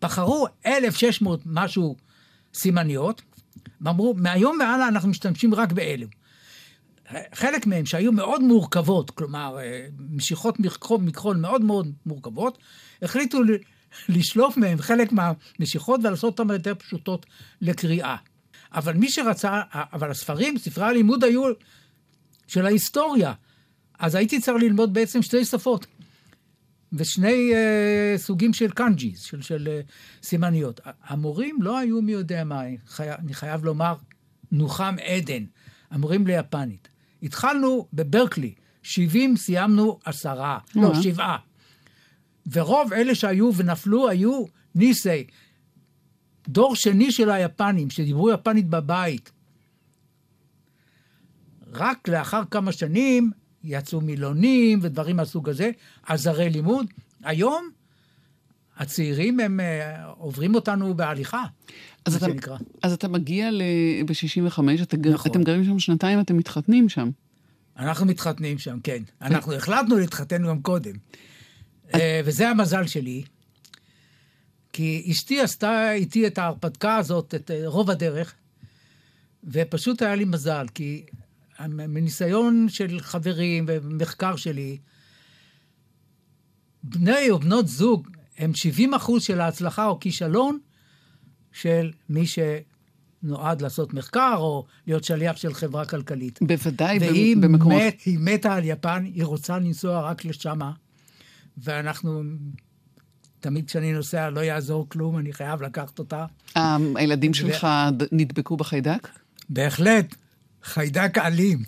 [0.00, 1.96] בחרו 1,600 משהו
[2.54, 3.22] סימניות,
[3.80, 6.06] ואמרו, מהיום והלאה אנחנו משתמשים רק באלו.
[7.34, 12.58] חלק מהם שהיו מאוד מורכבות, כלומר, אה, משיכות מכחול, מכחול מאוד מאוד מורכבות,
[13.02, 13.40] החליטו
[14.08, 17.26] לשלוף מהם חלק מהמשיכות ולעשות אותן יותר פשוטות
[17.60, 18.16] לקריאה.
[18.72, 21.42] אבל מי שרצה, אבל הספרים, ספרי הלימוד היו
[22.46, 23.32] של ההיסטוריה.
[23.98, 25.86] אז הייתי צריך ללמוד בעצם שתי שפות.
[26.94, 30.80] ושני אה, סוגים של קאנג'יז, של, של אה, סימניות.
[31.04, 33.10] המורים לא היו מי יודע מה, חי...
[33.10, 33.94] אני חייב לומר,
[34.52, 35.44] נוחם עדן,
[35.90, 36.88] המורים ליפנית.
[37.22, 41.02] התחלנו בברקלי, 70 סיימנו עשרה, לא, אה.
[41.02, 41.38] שבעה.
[42.52, 45.26] ורוב אלה שהיו ונפלו היו ניסי,
[46.48, 49.32] דור שני של היפנים, שדיברו יפנית בבית.
[51.72, 53.30] רק לאחר כמה שנים
[53.64, 55.70] יצאו מילונים ודברים מהסוג הזה,
[56.06, 56.86] עזרי לימוד.
[57.24, 57.70] היום
[58.76, 61.44] הצעירים הם אה, עוברים אותנו בהליכה,
[62.04, 62.56] אז מה אתה, שנקרא.
[62.82, 63.50] אז אתה מגיע
[64.06, 65.32] ב-65, את, נכון.
[65.32, 67.10] אתם גרים שם שנתיים, אתם מתחתנים שם.
[67.78, 69.02] אנחנו מתחתנים שם, כן.
[69.22, 70.94] אנחנו החלטנו להתחתן גם קודם.
[71.94, 73.22] אה, וזה המזל שלי,
[74.72, 78.34] כי אשתי עשתה איתי את ההרפתקה הזאת, את אה, רוב הדרך,
[79.44, 81.04] ופשוט היה לי מזל, כי
[81.68, 84.78] מניסיון של חברים ומחקר שלי,
[86.82, 90.58] בני או בנות זוג הם 70 אחוז של ההצלחה או כישלון
[91.52, 96.38] של מי שנועד לעשות מחקר או להיות שליח של חברה כלכלית.
[96.42, 97.82] בוודאי, והיא במקומות...
[97.82, 100.72] מת, היא מתה על יפן, היא רוצה לנסוע רק לשמה,
[101.58, 102.22] ואנחנו,
[103.40, 106.26] תמיד כשאני נוסע לא יעזור כלום, אני חייב לקחת אותה.
[106.56, 107.66] ה- הילדים שלך
[108.12, 109.08] נדבקו בחיידק?
[109.48, 110.14] בהחלט,
[110.64, 111.62] חיידק אלים,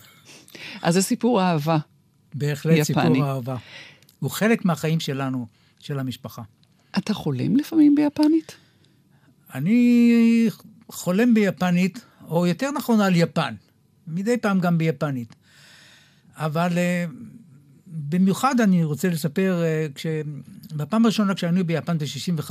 [0.83, 1.79] אז זה סיפור אהבה.
[2.35, 2.85] בהחלט יפני.
[2.85, 3.57] סיפור אהבה.
[4.19, 5.47] הוא חלק מהחיים שלנו,
[5.79, 6.43] של המשפחה.
[6.99, 8.57] אתה חולם לפעמים ביפנית?
[9.55, 10.49] אני
[10.89, 13.55] חולם ביפנית, או יותר נכון על יפן,
[14.07, 15.35] מדי פעם גם ביפנית.
[16.37, 17.05] אבל אה,
[17.87, 19.87] במיוחד אני רוצה לספר, אה.
[20.77, 22.51] בפעם הראשונה כשהיינו ביפן ב-65,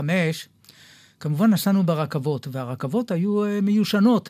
[1.19, 4.29] כמובן נסענו ברכבות, והרכבות היו אה, מיושנות,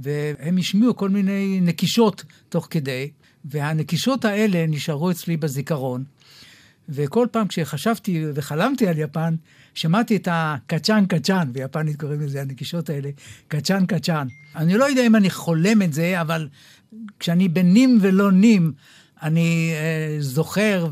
[0.00, 3.10] והם השמיעו כל מיני נקישות תוך כדי,
[3.44, 6.04] והנקישות האלה נשארו אצלי בזיכרון.
[6.88, 9.34] וכל פעם כשחשבתי וחלמתי על יפן,
[9.74, 13.10] שמעתי את הקצ'אן קצ'אן, ביפנית קוראים לזה הנקישות האלה,
[13.48, 14.26] קצ'אן קצ'אן.
[14.56, 16.48] אני לא יודע אם אני חולם את זה, אבל
[17.18, 18.72] כשאני בנים ולא נים,
[19.22, 20.88] אני אה, זוכר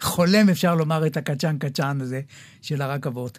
[0.00, 2.20] וחולם, אפשר לומר, את הקצ'אן קצ'אן הזה
[2.62, 3.38] של הרכבות.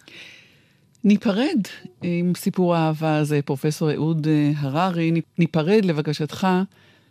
[1.04, 1.60] ניפרד
[2.02, 6.46] עם סיפור האהבה הזה, פרופסור אהוד אה, הררי, ניפרד לבקשתך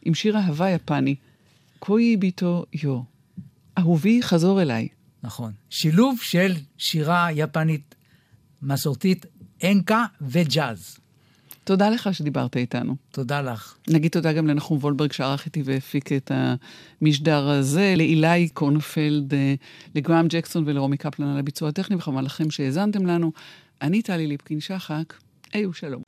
[0.06, 1.16] עם שיר אהבה יפני,
[1.80, 3.02] קוי ביטו יו.
[3.78, 4.88] אהובי, חזור אליי.
[5.24, 5.52] נכון.
[5.70, 7.96] שילוב של שירה יפנית
[8.62, 9.26] מסורתית,
[9.64, 10.98] אנקה וג'אז.
[11.64, 12.96] תודה לך שדיברת איתנו.
[13.12, 13.76] תודה לך.
[13.90, 16.32] נגיד תודה גם לנחום וולברג שערך איתי והפיק את
[17.02, 19.56] המשדר הזה, לאילי קונפלד, אה,
[19.96, 23.32] לגרם ג'קסון ולרומי קפלן על הביצוע הטכני, וכמובן לכם שהאזנתם לנו.
[23.82, 25.13] אני טלי ליפקין שחק,
[25.53, 26.01] היו שלום.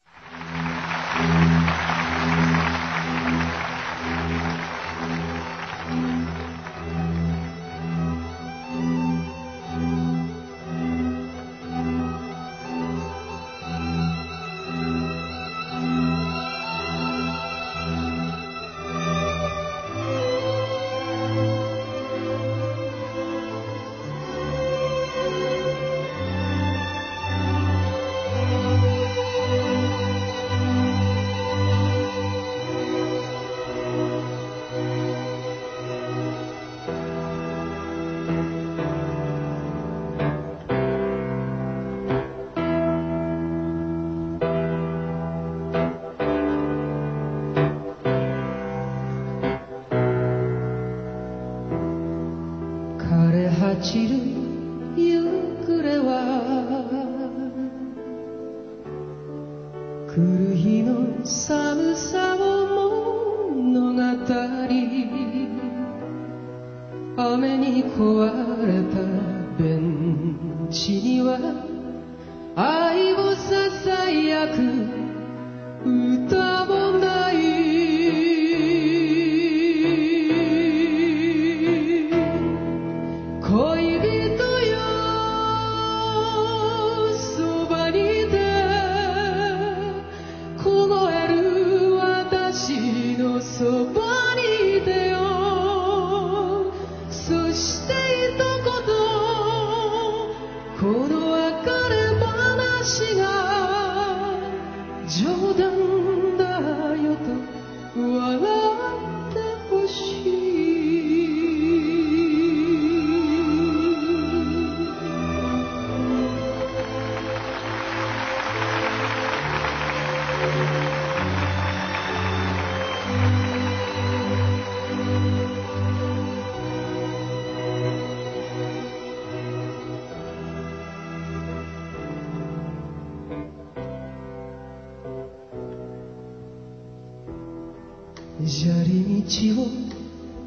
[138.46, 139.68] 砂利道を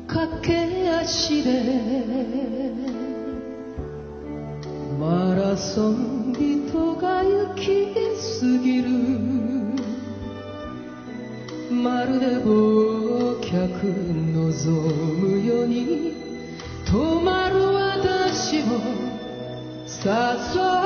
[0.06, 1.62] 駆け足で
[4.98, 7.94] マラソン人が行き
[8.40, 8.88] 過ぎる。
[11.70, 13.52] まるで忘却
[14.32, 14.80] 望
[15.16, 16.14] むように
[16.86, 18.64] 止まる私を
[20.04, 20.81] 誘う。